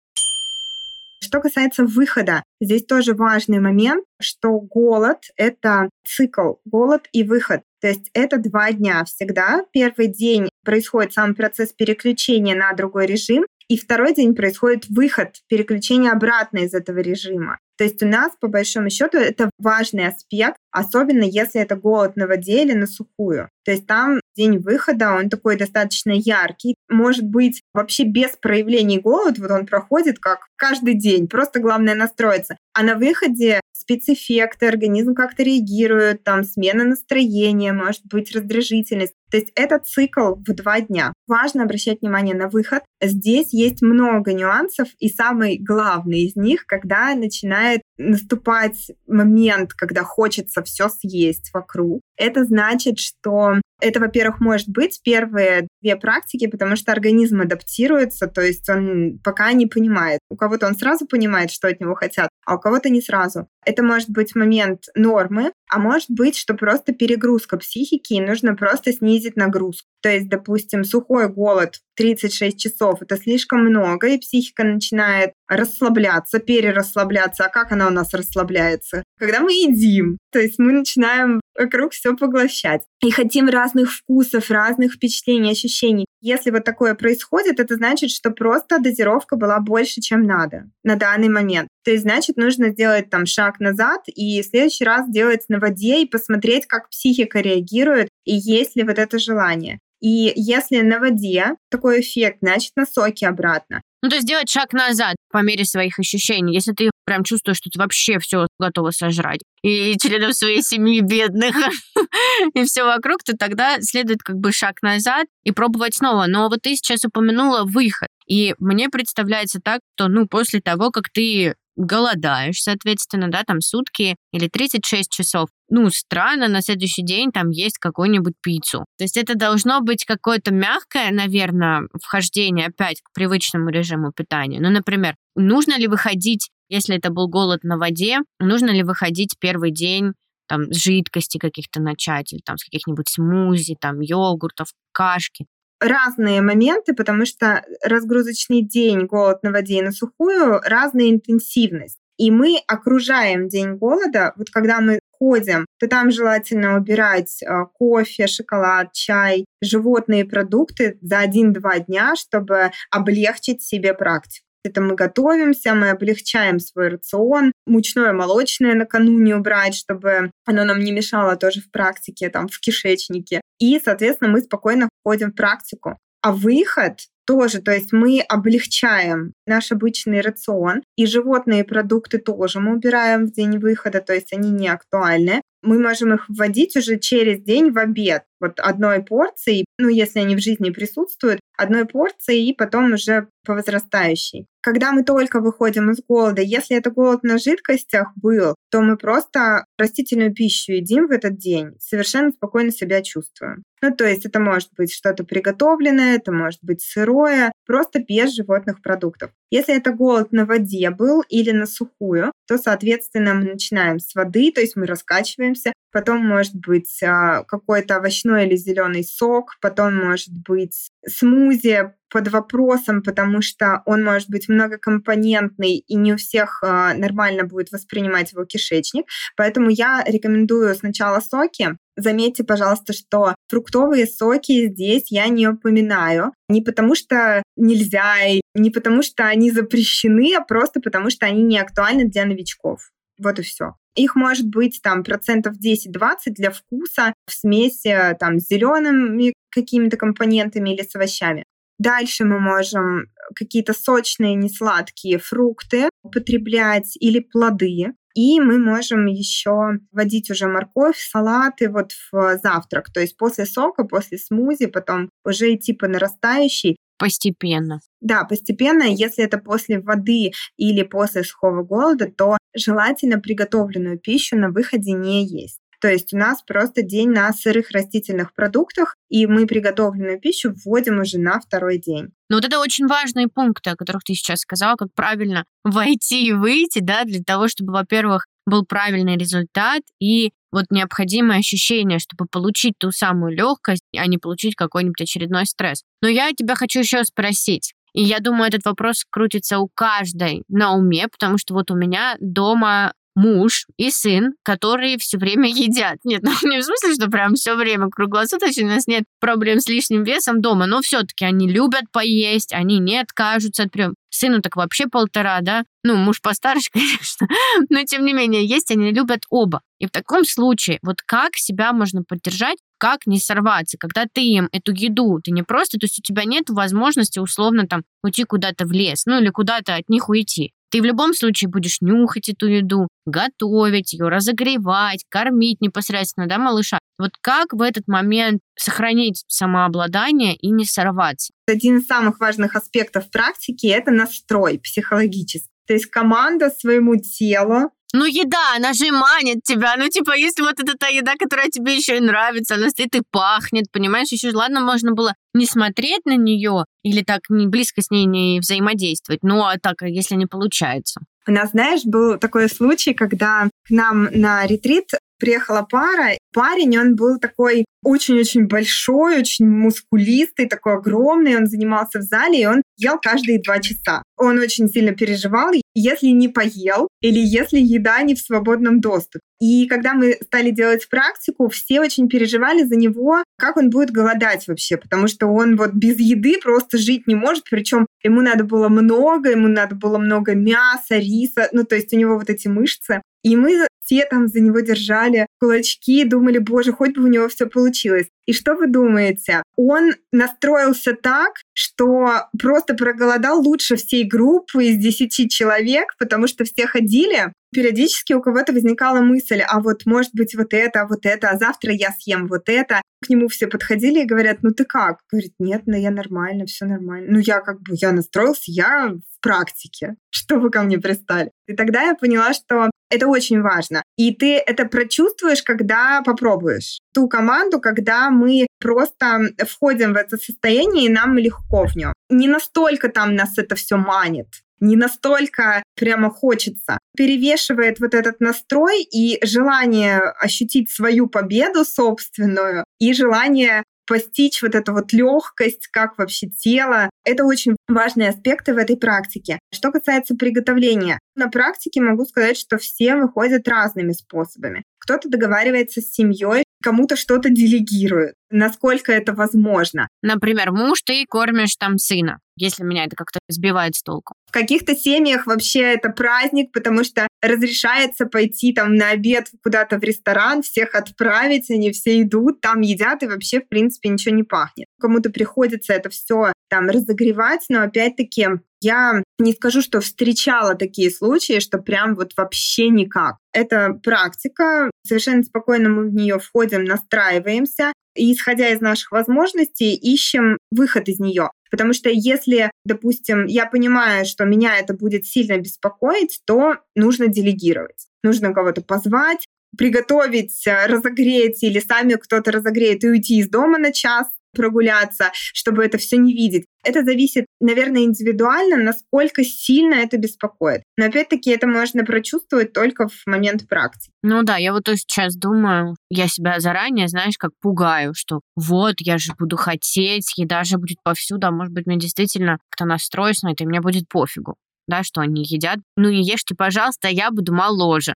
[1.22, 7.62] Что касается выхода, здесь тоже важный момент, что голод— это цикл, голод и выход.
[7.82, 9.66] То есть это два дня всегда.
[9.72, 16.12] Первый день происходит сам процесс переключения на другой режим, и второй день происходит выход, переключение
[16.12, 17.60] обратно из этого режима.
[17.78, 22.28] То есть у нас, по большому счету, это важный аспект, особенно если это голод на
[22.28, 23.48] воде или на сухую.
[23.64, 26.76] То есть там день выхода, он такой достаточно яркий.
[26.90, 32.56] Может быть, вообще без проявлений голода, вот он проходит как каждый день, просто главное настроиться.
[32.74, 39.14] А на выходе спецэффекты, организм как-то реагирует, там смена настроения, может быть раздражительность.
[39.32, 41.14] То есть это цикл в два дня.
[41.28, 42.84] Важно обращать внимание на выход.
[43.02, 50.64] Здесь есть много нюансов, и самый главный из них, когда начинает наступать момент, когда хочется
[50.64, 52.02] все съесть вокруг.
[52.18, 58.42] Это значит, что это, во-первых, может быть первые две практики, потому что организм адаптируется, то
[58.42, 60.20] есть он пока не понимает.
[60.30, 63.48] У кого-то он сразу понимает, что от него хотят, а у кого-то не сразу.
[63.64, 68.92] Это может быть момент нормы, а может быть, что просто перегрузка психики, и нужно просто
[68.92, 69.88] снизить нагрузку.
[70.02, 77.46] То есть, допустим, сухой голод 36 часов— это слишком много, и психика начинает расслабляться, перерасслабляться.
[77.46, 79.04] А как она у нас расслабляется?
[79.20, 80.18] Когда мы едим.
[80.32, 82.82] То есть мы начинаем вокруг все поглощать.
[83.04, 86.06] И хотим разных вкусов, разных впечатлений, ощущений.
[86.22, 91.30] Если вот такое происходит, это значит, что просто дозировка была больше, чем надо на данный
[91.30, 91.68] момент.
[91.84, 96.02] То есть, значит, нужно сделать там шаг назад и в следующий раз делать на воде
[96.02, 99.80] и посмотреть, как психика реагирует и есть ли вот это желание.
[100.02, 103.82] И если на воде такой эффект, значит на соке обратно.
[104.02, 106.54] Ну, то есть сделать шаг назад по мере своих ощущений.
[106.54, 111.54] Если ты прям чувствуешь, что ты вообще все готова сожрать, и членов своей семьи бедных,
[112.54, 116.28] и все вокруг, то тогда следует как бы шаг назад и пробовать снова.
[116.28, 118.08] Но вот ты сейчас упомянула выход.
[118.26, 124.18] И мне представляется так, что, ну, после того, как ты голодаешь, соответственно, да, там сутки
[124.34, 125.50] или 36 часов.
[125.70, 128.86] Ну, странно, на следующий день там есть какую-нибудь пиццу.
[128.98, 134.60] То есть это должно быть какое-то мягкое, наверное, вхождение опять к привычному режиму питания.
[134.60, 139.72] Ну, например, нужно ли выходить, если это был голод на воде, нужно ли выходить первый
[139.72, 140.14] день
[140.48, 145.46] там, с жидкости каких-то начать, или там с каких-нибудь смузи, там, йогуртов, кашки
[145.80, 151.98] разные моменты, потому что разгрузочный день, голод на воде и на сухую, разная интенсивность.
[152.18, 158.28] И мы окружаем день голода, вот когда мы ходим, то там желательно убирать э, кофе,
[158.28, 164.49] шоколад, чай, животные продукты за 1-2 дня, чтобы облегчить себе практику.
[164.64, 167.52] Это мы готовимся, мы облегчаем свой рацион.
[167.66, 173.42] Мучное, молочное накануне убрать, чтобы оно нам не мешало тоже в практике, там, в кишечнике.
[173.60, 175.98] И, соответственно, мы спокойно входим в практику.
[176.22, 182.74] А выход тоже, то есть мы облегчаем наш обычный рацион, и животные продукты тоже мы
[182.74, 185.42] убираем в день выхода, то есть они не актуальны.
[185.62, 190.36] Мы можем их вводить уже через день в обед, вот одной порции, ну, если они
[190.36, 194.48] в жизни присутствуют, одной порции и потом уже по возрастающей.
[194.62, 199.66] Когда мы только выходим из голода, если это голод на жидкостях был, то мы просто
[199.78, 203.64] растительную пищу едим в этот день, совершенно спокойно себя чувствуем.
[203.82, 208.82] Ну, то есть это может быть что-то приготовленное, это может быть сырое, просто без животных
[208.82, 209.32] продуктов.
[209.52, 214.52] Если это голод на воде был или на сухую, то, соответственно, мы начинаем с воды,
[214.52, 220.30] то есть мы раскачиваемся, потом может быть а, какой-то овощной или зеленый сок, потом может
[220.30, 226.94] быть смузи под вопросом, потому что он может быть многокомпонентный и не у всех а,
[226.94, 229.06] нормально будет воспринимать его кишечник.
[229.36, 231.78] Поэтому я рекомендую сначала соки.
[231.96, 236.34] Заметьте, пожалуйста, что фруктовые соки здесь я не упоминаю.
[236.48, 238.16] Не потому что нельзя,
[238.56, 242.92] не потому что они запрещены, а просто потому что они не актуальны для новичков.
[243.22, 243.76] Вот и все.
[243.96, 250.74] Их может быть там процентов 10-20 для вкуса в смеси там с зелеными какими-то компонентами
[250.74, 251.44] или с овощами.
[251.80, 257.94] Дальше мы можем какие-то сочные, несладкие фрукты употреблять или плоды.
[258.16, 262.92] И мы можем еще вводить уже морковь, салаты вот в завтрак.
[262.92, 266.78] То есть после сока, после смузи, потом уже идти по нарастающей.
[266.98, 267.80] Постепенно.
[268.02, 268.84] Да, постепенно.
[268.84, 275.26] Если это после воды или после сухого голода, то желательно приготовленную пищу на выходе не
[275.26, 275.62] есть.
[275.82, 281.00] То есть у нас просто день на сырых растительных продуктах, и мы приготовленную пищу вводим
[281.00, 282.10] уже на второй день.
[282.30, 286.34] Ну вот это очень важные пункты, о которых ты сейчас сказала, как правильно войти и
[286.34, 292.74] выйти, да, для того, чтобы, во-первых, был правильный результат и вот необходимое ощущение, чтобы получить
[292.80, 295.84] ту самую легкость, а не получить какой-нибудь очередной стресс.
[296.02, 297.74] Но я тебя хочу еще спросить.
[297.94, 302.16] И я думаю, этот вопрос крутится у каждой на уме, потому что вот у меня
[302.20, 305.98] дома муж и сын, которые все время едят.
[306.04, 309.68] Нет, ну не в смысле, что прям все время круглосуточно у нас нет проблем с
[309.68, 313.94] лишним весом дома, но все-таки они любят поесть, они не откажутся от приема.
[314.12, 315.64] Сыну так вообще полтора, да?
[315.84, 317.28] Ну, муж постарше, конечно.
[317.70, 319.62] Но, тем не менее, есть они любят оба.
[319.80, 324.50] И в таком случае, вот как себя можно поддержать, как не сорваться, когда ты им
[324.52, 328.66] эту еду, ты не просто, то есть у тебя нет возможности условно там уйти куда-то
[328.66, 330.54] в лес, ну или куда-то от них уйти.
[330.72, 336.80] Ты в любом случае будешь нюхать эту еду, готовить ее, разогревать, кормить непосредственно, да, малыша.
[337.00, 341.34] Вот как в этот момент сохранить самообладание и не сорваться?
[341.48, 345.50] Один из самых важных аспектов практики– это настрой психологический.
[345.66, 349.76] То есть команда своему телу ну, еда, она же манит тебя.
[349.78, 353.02] Ну, типа, если вот это та еда, которая тебе еще и нравится, она стоит и
[353.10, 354.12] пахнет, понимаешь?
[354.12, 358.40] Еще, ладно, можно было не смотреть на нее или так не близко с ней не
[358.40, 359.24] взаимодействовать.
[359.24, 361.02] Ну, а так, если не получается.
[361.28, 364.90] У нас, знаешь, был такой случай, когда к нам на ретрит
[365.20, 366.18] приехала пара.
[366.34, 371.38] Парень, он был такой очень-очень большой, очень мускулистый, такой огромный.
[371.38, 374.04] Он занимался в зале, и он ел каждые два часа.
[374.18, 379.20] Он очень сильно переживал, если не поел или если еда не в свободном доступе.
[379.42, 384.46] И когда мы стали делать практику, все очень переживали за него, как он будет голодать
[384.48, 388.68] вообще, потому что он вот без еды просто жить не может, причем ему надо было
[388.68, 393.02] много, ему надо было много мяса, риса, ну то есть у него вот эти мышцы.
[393.24, 397.48] И мы все там за него держали кулачки, думали, боже, хоть бы у него все
[397.48, 398.08] получилось.
[398.28, 399.42] И что вы думаете?
[399.56, 406.68] Он настроился так, что просто проголодал лучше всей группы из 10 человек, потому что все
[406.68, 407.34] ходили.
[407.52, 411.74] Периодически у кого-то возникала мысль, а вот может быть вот это, вот это, а завтра
[411.74, 412.84] я съем вот это.
[413.04, 415.00] К нему все подходили и говорят, ну ты как?
[415.12, 417.08] Говорит, нет, ну я нормально, все нормально.
[417.10, 419.96] Ну я как бы, я настроился, я в практике.
[420.10, 421.32] Что вы ко мне пристали?
[421.48, 423.84] И тогда я поняла, что это очень важно.
[423.98, 426.80] И ты это прочувствуешь, когда попробуешь.
[426.94, 431.94] Ту команду, когда мы просто входим в это состояние, и нам легко в нем.
[432.10, 434.28] Не настолько там нас это все манит,
[434.60, 436.78] не настолько прямо хочется.
[436.98, 444.74] Перевешивает вот этот настрой и желание ощутить свою победу собственную, и желание постичь вот эту
[444.74, 446.92] вот легкость, как вообще тело.
[447.04, 449.40] Это очень важные аспекты в этой практике.
[449.52, 454.62] Что касается приготовления, на практике могу сказать, что все выходят разными способами.
[454.78, 459.88] Кто-то договаривается с семьей, кому-то что-то делегирует, насколько это возможно.
[460.02, 464.14] Например, муж, ты кормишь там сына, если меня это как-то сбивает с толку.
[464.28, 469.84] В каких-то семьях вообще это праздник, потому что разрешается пойти там на обед куда-то в
[469.84, 474.68] ресторан, всех отправить, они все идут, там едят, и вообще, в принципе, ничего не пахнет.
[474.80, 478.28] Кому-то приходится это все там разогревать, но опять-таки
[478.62, 483.18] я не скажу, что встречала такие случаи, что прям вот вообще никак.
[483.34, 490.38] Это практика, совершенно спокойно мы в нее входим, настраиваемся, и исходя из наших возможностей, ищем
[490.52, 491.30] выход из нее.
[491.52, 497.88] Потому что если, допустим, я понимаю, что меня это будет сильно беспокоить, то нужно делегировать.
[498.04, 499.26] Нужно кого-то позвать,
[499.58, 504.08] приготовить, разогреть или сами кто-то разогреет и уйти из дома на час,
[504.40, 506.46] прогуляться, чтобы это все не видеть.
[506.64, 510.64] Это зависит, наверное, индивидуально, насколько сильно это беспокоит.
[510.78, 513.92] Но опять-таки это можно прочувствовать только в момент практики.
[514.02, 518.98] Ну да, я вот сейчас думаю, я себя заранее, знаешь, как пугаю, что вот, я
[518.98, 523.34] же буду хотеть, еда же будет повсюду, а может быть, мне действительно кто настроюсь на
[523.34, 524.36] это, и мне будет пофигу,
[524.68, 525.60] да, что они едят.
[525.76, 527.94] Ну не ешьте, пожалуйста, я буду моложе.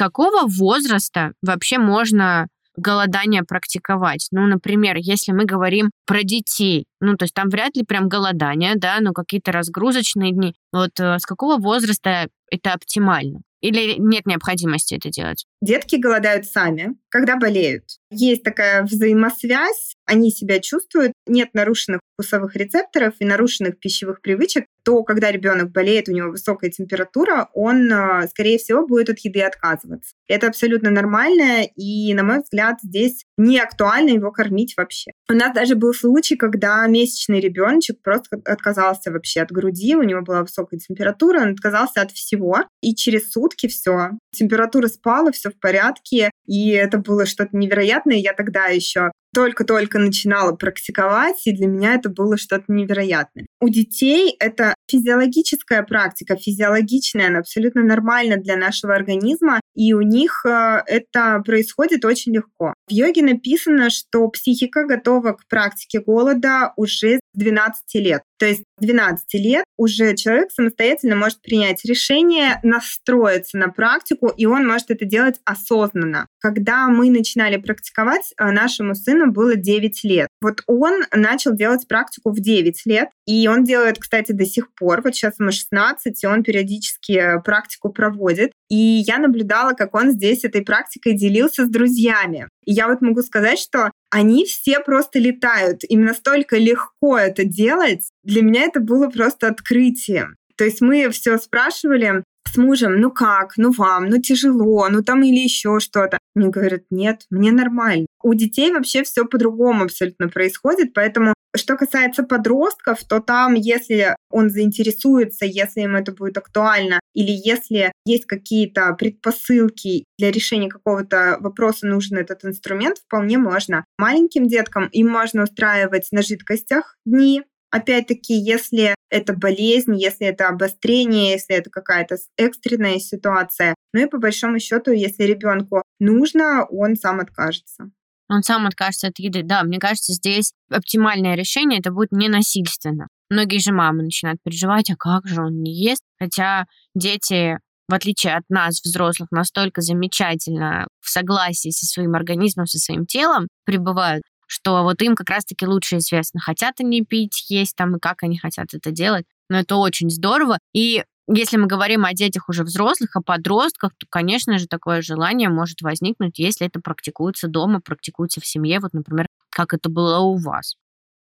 [0.00, 4.28] Какого возраста вообще можно голодание практиковать.
[4.30, 8.76] Ну, например, если мы говорим про детей, ну, то есть там вряд ли прям голодание,
[8.76, 10.54] да, но какие-то разгрузочные дни.
[10.72, 13.40] Вот э, с какого возраста это оптимально?
[13.60, 15.44] Или нет необходимости это делать?
[15.60, 17.84] Детки голодают сами, когда болеют.
[18.10, 25.02] Есть такая взаимосвязь, они себя чувствуют, нет нарушенных вкусовых рецепторов и нарушенных пищевых привычек, то
[25.04, 30.14] когда ребенок болеет, у него высокая температура, он, а, скорее всего, будет от еды отказываться.
[30.26, 35.12] Это абсолютно нормально, и, на мой взгляд, здесь не актуально его кормить вообще.
[35.30, 40.22] У нас даже был случай, когда месячный ребеночек просто отказался вообще от груди, у него
[40.22, 42.39] была высокая температура, он отказался от всего,
[42.80, 48.16] и через сутки все, температура спала, все в порядке, и это было что-то невероятное.
[48.16, 53.46] Я тогда еще только-только начинала практиковать, и для меня это было что-то невероятное.
[53.60, 60.44] У детей это физиологическая практика, физиологичная, она абсолютно нормальна для нашего организма, и у них
[60.44, 62.74] э, это происходит очень легко.
[62.88, 68.22] В йоге написано, что психика готова к практике голода уже с 12 лет.
[68.38, 74.66] То есть 12 лет уже человек самостоятельно может принять решение, настроиться на практику, и он
[74.66, 76.26] может это делать осознанно.
[76.40, 80.28] Когда мы начинали практиковать, э, нашему сыну было 9 лет.
[80.40, 85.02] Вот он начал делать практику в 9 лет, и он делает, кстати, до сих пор.
[85.02, 88.52] Вот сейчас ему 16, и он периодически э, практику проводит.
[88.68, 92.48] И я наблюдала, как он здесь этой практикой делился с друзьями.
[92.64, 95.82] И я вот могу сказать, что они все просто летают.
[95.84, 98.10] Им настолько легко это делать.
[98.22, 100.36] Для меня это было просто открытием.
[100.56, 102.22] То есть мы все спрашивали
[102.52, 106.18] с мужем, ну как, ну вам, ну тяжело, ну там или еще что-то.
[106.34, 108.06] Мне говорят, нет, мне нормально.
[108.22, 114.50] У детей вообще все по-другому абсолютно происходит, поэтому что касается подростков, то там, если он
[114.50, 121.86] заинтересуется, если им это будет актуально, или если есть какие-то предпосылки для решения какого-то вопроса,
[121.86, 123.84] нужен этот инструмент, вполне можно.
[123.98, 131.32] Маленьким деткам им можно устраивать на жидкостях дни, Опять-таки, если это болезнь, если это обострение,
[131.32, 133.74] если это какая-то экстренная ситуация.
[133.92, 137.90] Ну и по большому счету, если ребенку нужно, он сам откажется.
[138.28, 139.42] Он сам откажется от еды.
[139.42, 143.08] Да, мне кажется, здесь оптимальное решение это будет не насильственно.
[143.28, 146.02] Многие же мамы начинают переживать, а как же он не ест?
[146.18, 147.58] Хотя дети
[147.90, 153.48] в отличие от нас, взрослых, настолько замечательно в согласии со своим организмом, со своим телом
[153.64, 158.24] пребывают, что вот им как раз-таки лучше известно, хотят они пить, есть там, и как
[158.24, 159.24] они хотят это делать.
[159.48, 160.58] Но это очень здорово.
[160.72, 165.48] И если мы говорим о детях уже взрослых, о подростках, то, конечно же, такое желание
[165.48, 170.36] может возникнуть, если это практикуется дома, практикуется в семье, вот, например, как это было у
[170.36, 170.74] вас.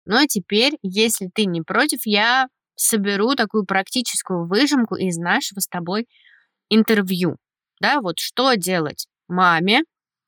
[0.04, 5.66] Ну а теперь, если ты не против, я соберу такую практическую выжимку из нашего с
[5.66, 6.06] тобой
[6.68, 7.38] интервью.
[7.80, 9.84] Да, вот что делать маме,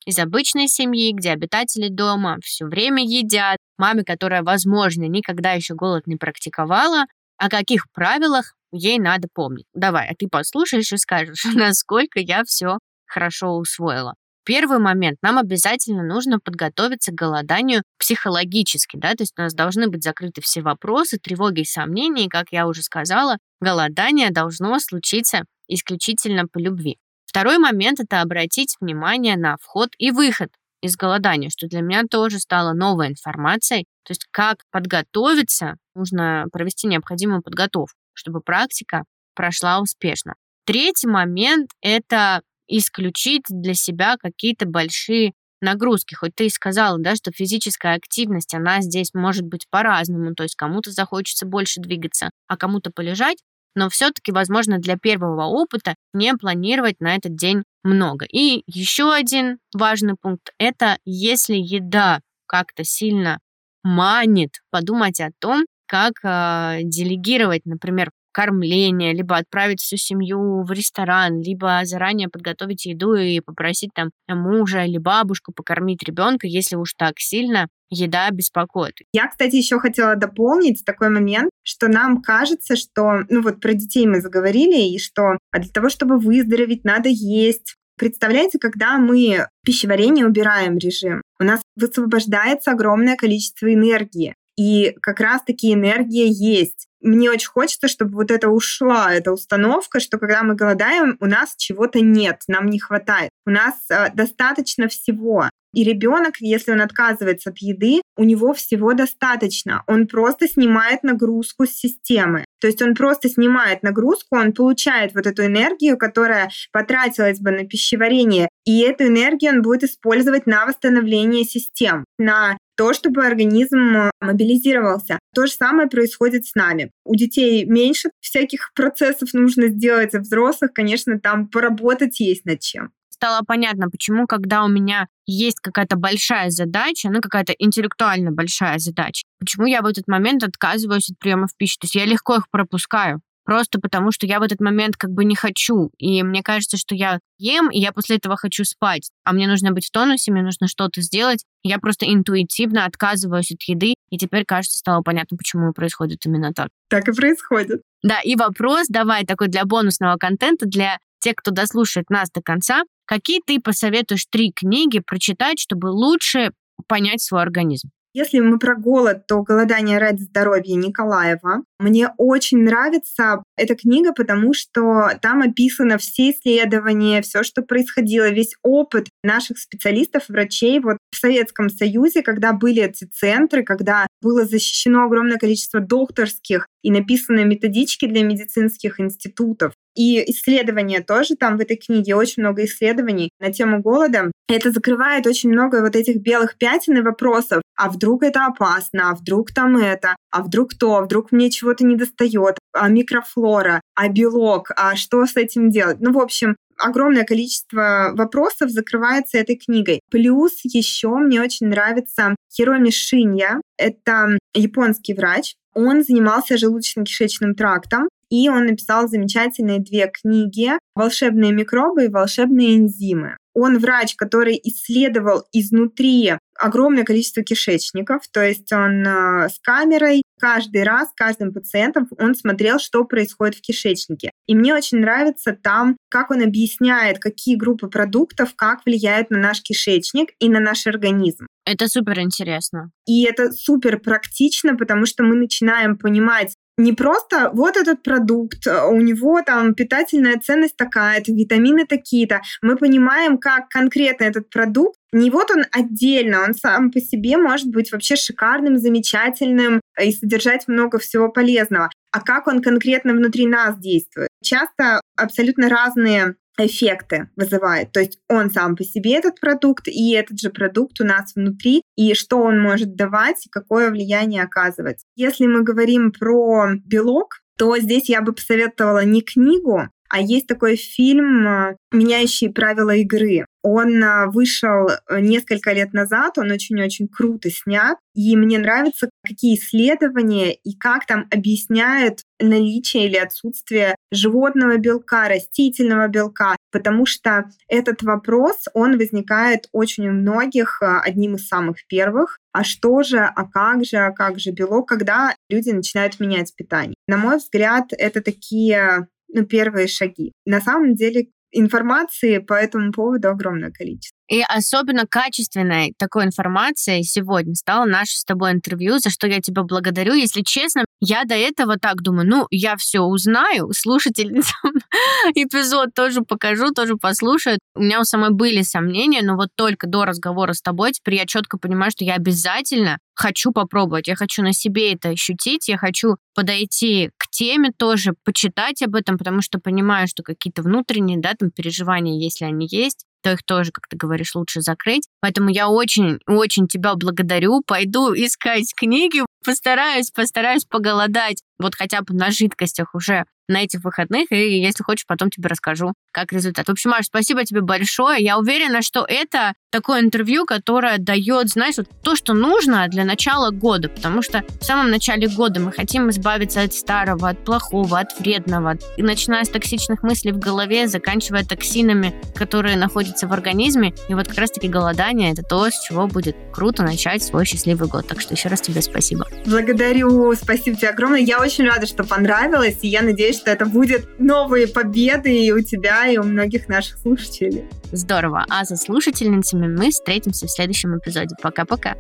[0.07, 6.07] из обычной семьи, где обитатели дома все время едят, маме, которая, возможно, никогда еще голод
[6.07, 9.67] не практиковала, о каких правилах ей надо помнить.
[9.75, 14.15] Давай, а ты послушаешь и скажешь, насколько я все хорошо усвоила.
[14.45, 15.19] Первый момент.
[15.23, 20.41] Нам обязательно нужно подготовиться к голоданию психологически, да, то есть у нас должны быть закрыты
[20.41, 26.59] все вопросы, тревоги и сомнения, и, как я уже сказала, голодание должно случиться исключительно по
[26.59, 26.97] любви.
[27.37, 30.49] Второй момент– это обратить внимание на вход и выход
[30.81, 33.85] из голодания, что для меня тоже стало новой информацией.
[34.07, 40.37] То есть как подготовиться, нужно провести необходимую подготовку, чтобы практика прошла успешно.
[40.65, 46.15] Третий момент– это исключить для себя какие-то большие нагрузки.
[46.15, 50.35] Хоть ты и сказала, да, что физическая активность, она здесь может быть по-разному.
[50.35, 53.37] То есть кому-то захочется больше двигаться, а кому-то полежать
[53.77, 58.25] но все-таки, возможно, для первого опыта не планировать на этот день много.
[58.25, 63.39] И еще один важный пункт– это если еда как-то сильно
[63.85, 71.41] манит, подумать о том, как э, делегировать, например, кормление, либо отправить всю семью в ресторан,
[71.41, 77.15] либо заранее подготовить еду и попросить там мужа или бабушку покормить ребенка, если уж так
[77.17, 78.93] сильно еда беспокоит.
[79.15, 84.07] Я, кстати, еще хотела дополнить такой момент, что нам кажется, что, ну вот про детей
[84.07, 87.77] мы заговорили, и что а для того, чтобы выздороветь, надо есть.
[87.97, 94.35] Представляете, когда мы пищеварение убираем режим, у нас высвобождается огромное количество энергии.
[94.57, 100.19] И как раз-таки энергия есть мне очень хочется, чтобы вот это ушла, эта установка, что
[100.19, 103.31] когда мы голодаем, у нас чего-то нет, нам не хватает.
[103.47, 105.49] У нас э, достаточно всего.
[105.73, 109.83] И ребенок, если он отказывается от еды, у него всего достаточно.
[109.87, 112.47] Он просто снимает нагрузку с системы.
[112.61, 117.67] То есть он просто снимает нагрузку, он получает вот эту энергию, которая потратилась бы на
[117.67, 124.11] пищеварение, и эту энергию он будет использовать на восстановление систем, на то, чтобы организм э,
[124.21, 125.19] мобилизировался.
[125.35, 126.91] То же самое происходит с нами.
[127.05, 132.91] У детей меньше всяких процессов нужно сделать, а взрослых, конечно, там поработать есть над чем
[133.17, 139.25] стало понятно, почему, когда у меня есть какая-то большая задача, ну, какая-то интеллектуально большая задача,
[139.41, 141.79] почему я в этот момент отказываюсь от приемов пищи.
[141.81, 145.25] То есть я легко их пропускаю просто потому что я в этот момент как бы
[145.25, 145.91] не хочу.
[145.97, 149.11] И мне кажется, что я ем, и я после этого хочу спать.
[149.25, 151.45] А мне нужно быть в тонусе, мне нужно что-то сделать.
[151.63, 156.69] Я просто интуитивно отказываюсь от еды, и теперь, кажется, стало понятно, почему происходит именно так.
[156.91, 157.83] Так и происходит.
[158.03, 162.83] Да, и вопрос давай такой для бонусного контента, для тех, кто дослушает нас до конца.
[163.07, 166.51] Какие ты посоветуешь три книги прочитать, чтобы лучше
[166.89, 167.91] понять свой организм?
[168.19, 171.65] Если мы про голод, то «Голодание ради здоровья» Николаева.
[171.79, 178.55] Мне очень нравится эта книга, потому что там описано все исследования, все, что происходило, весь
[178.63, 185.05] опыт наших специалистов, врачей вот в Советском Союзе, когда были эти центры, когда было защищено
[185.05, 189.75] огромное количество докторских и написаны методички для медицинских институтов.
[189.97, 194.31] И исследования тоже там в этой книге, очень много исследований на тему голода.
[194.49, 197.63] Это закрывает очень много вот этих белых пятен и вопросов.
[197.77, 199.11] А вдруг это опасно?
[199.11, 200.17] А вдруг там это?
[200.31, 200.97] А вдруг то?
[200.97, 202.59] А вдруг мне чего-то не достает?
[202.73, 203.81] А микрофлора?
[203.95, 204.71] А белок?
[204.77, 205.99] А что с этим делать?
[206.01, 210.01] Ну, в общем, огромное количество вопросов закрывается этой книгой.
[210.11, 213.61] Плюс еще мне очень нравится Хироми Шинья.
[213.79, 215.55] Это японский врач.
[215.75, 223.37] Он занимался желудочно-кишечным трактом, и он написал замечательные две книги «Волшебные микробы» и «Волшебные энзимы».
[223.55, 230.83] Он врач, который исследовал изнутри огромное количество кишечников, то есть он э, с камерой каждый
[230.83, 234.31] раз, каждым пациентом он смотрел, что происходит в кишечнике.
[234.47, 239.63] И мне очень нравится там, как он объясняет, какие группы продуктов как влияют на наш
[239.63, 241.47] кишечник и на наш организм.
[241.65, 242.91] Это супер интересно.
[243.07, 248.87] И это супер практично, потому что мы начинаем понимать, не просто вот этот продукт, э,
[248.87, 252.43] у него там питательная ценность такая-то, витамины такие-то.
[252.63, 257.69] Мы понимаем, как конкретно этот продукт, не вот он отдельно, он сам по себе может
[257.69, 261.91] быть вообще шикарным, замечательным и содержать много всего полезного.
[262.13, 264.29] А как он конкретно внутри нас действует?
[264.43, 267.93] Часто абсолютно разные эффекты вызывает.
[267.93, 271.83] То есть он сам по себе этот продукт, и этот же продукт у нас внутри,
[271.97, 275.05] и что он может давать, и какое влияние оказывать.
[275.17, 280.77] Если мы говорим про белок, то здесь я бы посоветовала не книгу, а есть такой
[280.77, 283.47] фильм э, «Меняющие правила игры».
[283.63, 289.57] Он э, вышел э, несколько лет назад, он очень-очень круто снят, и мне нравится, какие
[289.57, 298.03] исследования и как там объясняют наличие или отсутствие животного белка, растительного белка, потому что этот
[298.03, 302.39] вопрос, он возникает очень у многих одним из самых первых.
[302.53, 306.95] А что же, а как же, а как же белок, когда люди начинают менять питание?
[307.07, 310.33] На мой взгляд, это такие ну, первые шаги.
[310.45, 314.17] На самом деле информации по этому поводу огромное количество.
[314.29, 319.63] И особенно качественной такой информацией сегодня стало наше с тобой интервью, за что я тебя
[319.63, 320.15] благодарю.
[320.15, 324.73] Если честно, я до этого так думаю, ну, я все узнаю, слушательницам
[325.35, 327.59] эпизод тоже покажу, тоже послушаю.
[327.77, 331.27] У меня у самой были сомнения, но вот только до разговора с тобой теперь я
[331.27, 336.17] четко понимаю, что я обязательно хочу попробовать, я хочу на себе это ощутить, я хочу
[336.35, 342.19] подойти теме тоже, почитать об этом, потому что понимаю, что какие-то внутренние, да, там переживания,
[342.19, 345.09] если они есть, то их тоже, как ты говоришь, лучше закрыть.
[345.21, 347.63] Поэтому я очень-очень тебя благодарю.
[347.67, 354.33] Пойду искать книги, постараюсь, постараюсь поголодать вот хотя бы на жидкостях уже на этих выходных,
[354.33, 356.67] и если хочешь, потом тебе расскажу, как результат.
[356.67, 358.23] В общем, Маш, спасибо тебе большое.
[358.23, 363.51] Я уверена, что это такое интервью, которое дает, знаешь, вот то, что нужно для начала
[363.51, 368.19] года, потому что в самом начале года мы хотим избавиться от старого, от плохого, от
[368.19, 374.15] вредного, и начиная с токсичных мыслей в голове, заканчивая токсинами, которые находятся в организме, и
[374.15, 378.09] вот как раз-таки голодание— это то, с чего будет круто начать свой счастливый год.
[378.09, 379.27] Так что еще раз тебе спасибо.
[379.45, 381.21] Благодарю, спасибо тебе огромное.
[381.21, 385.61] Я очень рада, что понравилось, и я надеюсь, что это будет новые победы и у
[385.61, 387.65] тебя, и у многих наших слушателей.
[387.93, 388.45] Здорово.
[388.51, 391.35] А за слушательницами мы встретимся в следующем эпизоде.
[391.41, 391.97] Пока-пока.